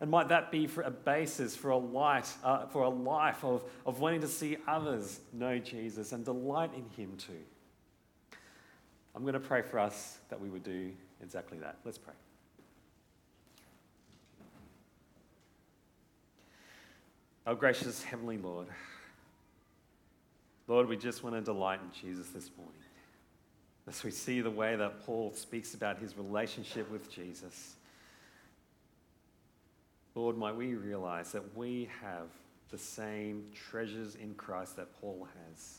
And 0.00 0.10
might 0.10 0.28
that 0.28 0.52
be 0.52 0.66
for 0.66 0.82
a 0.82 0.90
basis 0.90 1.56
for 1.56 1.70
a 1.70 1.76
light, 1.76 2.30
uh, 2.44 2.66
for 2.66 2.82
a 2.82 2.88
life 2.90 3.42
of, 3.44 3.62
of 3.86 4.00
wanting 4.00 4.20
to 4.20 4.28
see 4.28 4.58
others 4.68 5.20
know 5.32 5.58
Jesus 5.58 6.12
and 6.12 6.24
delight 6.24 6.70
in 6.74 6.84
him 7.02 7.16
too? 7.16 7.32
I'm 9.14 9.22
going 9.22 9.32
to 9.32 9.40
pray 9.40 9.62
for 9.62 9.78
us 9.78 10.18
that 10.28 10.38
we 10.38 10.50
would 10.50 10.62
do 10.62 10.92
exactly 11.22 11.58
that. 11.58 11.76
Let's 11.84 11.96
pray. 11.96 12.12
Our 17.46 17.54
gracious 17.54 18.02
Heavenly 18.02 18.36
Lord, 18.36 18.66
Lord, 20.68 20.88
we 20.88 20.96
just 20.96 21.22
want 21.22 21.36
to 21.36 21.40
delight 21.40 21.80
in 21.80 21.90
Jesus 21.98 22.28
this 22.30 22.50
morning. 22.58 22.82
As 23.88 24.02
we 24.02 24.10
see 24.10 24.40
the 24.40 24.50
way 24.50 24.74
that 24.74 25.04
Paul 25.06 25.32
speaks 25.34 25.74
about 25.74 25.98
his 25.98 26.16
relationship 26.16 26.90
with 26.90 27.10
Jesus, 27.10 27.76
Lord, 30.14 30.36
might 30.36 30.56
we 30.56 30.74
realize 30.74 31.32
that 31.32 31.56
we 31.56 31.88
have 32.02 32.28
the 32.70 32.78
same 32.78 33.44
treasures 33.54 34.16
in 34.16 34.34
Christ 34.34 34.76
that 34.76 34.98
Paul 35.00 35.28
has. 35.50 35.78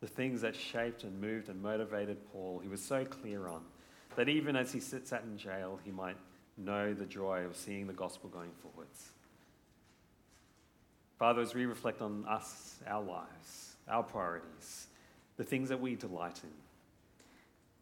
The 0.00 0.06
things 0.06 0.40
that 0.40 0.56
shaped 0.56 1.04
and 1.04 1.20
moved 1.20 1.48
and 1.48 1.60
motivated 1.60 2.18
Paul, 2.32 2.60
he 2.62 2.68
was 2.68 2.80
so 2.80 3.04
clear 3.04 3.48
on 3.48 3.62
that 4.16 4.28
even 4.28 4.56
as 4.56 4.72
he 4.72 4.80
sits 4.80 5.12
at 5.12 5.22
in 5.24 5.36
jail, 5.36 5.78
he 5.84 5.90
might 5.90 6.16
know 6.56 6.94
the 6.94 7.04
joy 7.04 7.44
of 7.44 7.56
seeing 7.56 7.86
the 7.86 7.92
gospel 7.92 8.30
going 8.30 8.50
forwards. 8.62 9.10
Father, 11.18 11.40
as 11.40 11.54
we 11.54 11.66
reflect 11.66 12.00
on 12.00 12.24
us, 12.28 12.76
our 12.86 13.02
lives, 13.02 13.76
our 13.88 14.02
priorities, 14.02 14.86
the 15.36 15.44
things 15.44 15.68
that 15.68 15.80
we 15.80 15.94
delight 15.94 16.40
in, 16.42 16.50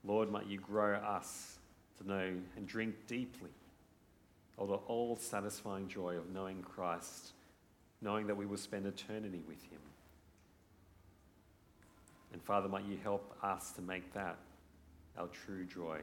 Lord, 0.04 0.30
might 0.30 0.46
you 0.46 0.58
grow 0.58 0.94
us 0.94 1.58
to 1.98 2.08
know 2.08 2.32
and 2.56 2.66
drink 2.66 2.94
deeply 3.06 3.50
of 4.58 4.68
the 4.68 4.74
all 4.74 5.16
satisfying 5.16 5.88
joy 5.88 6.16
of 6.16 6.30
knowing 6.30 6.62
Christ, 6.62 7.32
knowing 8.02 8.26
that 8.26 8.36
we 8.36 8.46
will 8.46 8.56
spend 8.56 8.86
eternity 8.86 9.42
with 9.46 9.62
him. 9.64 9.80
And 12.32 12.42
Father, 12.42 12.68
might 12.68 12.84
you 12.84 12.98
help 13.02 13.34
us 13.42 13.72
to 13.72 13.82
make 13.82 14.12
that 14.14 14.38
our 15.18 15.28
true 15.28 15.64
joy. 15.64 15.98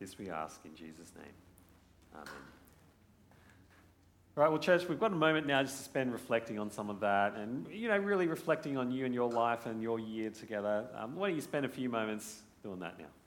This 0.00 0.18
we 0.18 0.30
ask 0.30 0.60
in 0.64 0.74
Jesus' 0.74 1.12
name. 1.16 1.32
Amen. 2.14 2.28
All 4.36 4.42
right, 4.42 4.50
well, 4.50 4.58
church, 4.58 4.88
we've 4.88 4.98
got 4.98 5.12
a 5.12 5.16
moment 5.16 5.46
now 5.46 5.62
just 5.62 5.76
to 5.76 5.84
spend 5.84 6.12
reflecting 6.12 6.58
on 6.58 6.68
some 6.68 6.90
of 6.90 6.98
that 7.00 7.36
and, 7.36 7.68
you 7.70 7.86
know, 7.86 7.96
really 7.96 8.26
reflecting 8.26 8.76
on 8.76 8.90
you 8.90 9.04
and 9.04 9.14
your 9.14 9.30
life 9.30 9.66
and 9.66 9.80
your 9.80 10.00
year 10.00 10.30
together. 10.30 10.86
Um, 10.96 11.14
why 11.14 11.28
don't 11.28 11.36
you 11.36 11.40
spend 11.40 11.64
a 11.64 11.68
few 11.68 11.88
moments 11.88 12.42
doing 12.64 12.80
that 12.80 12.98
now. 12.98 13.23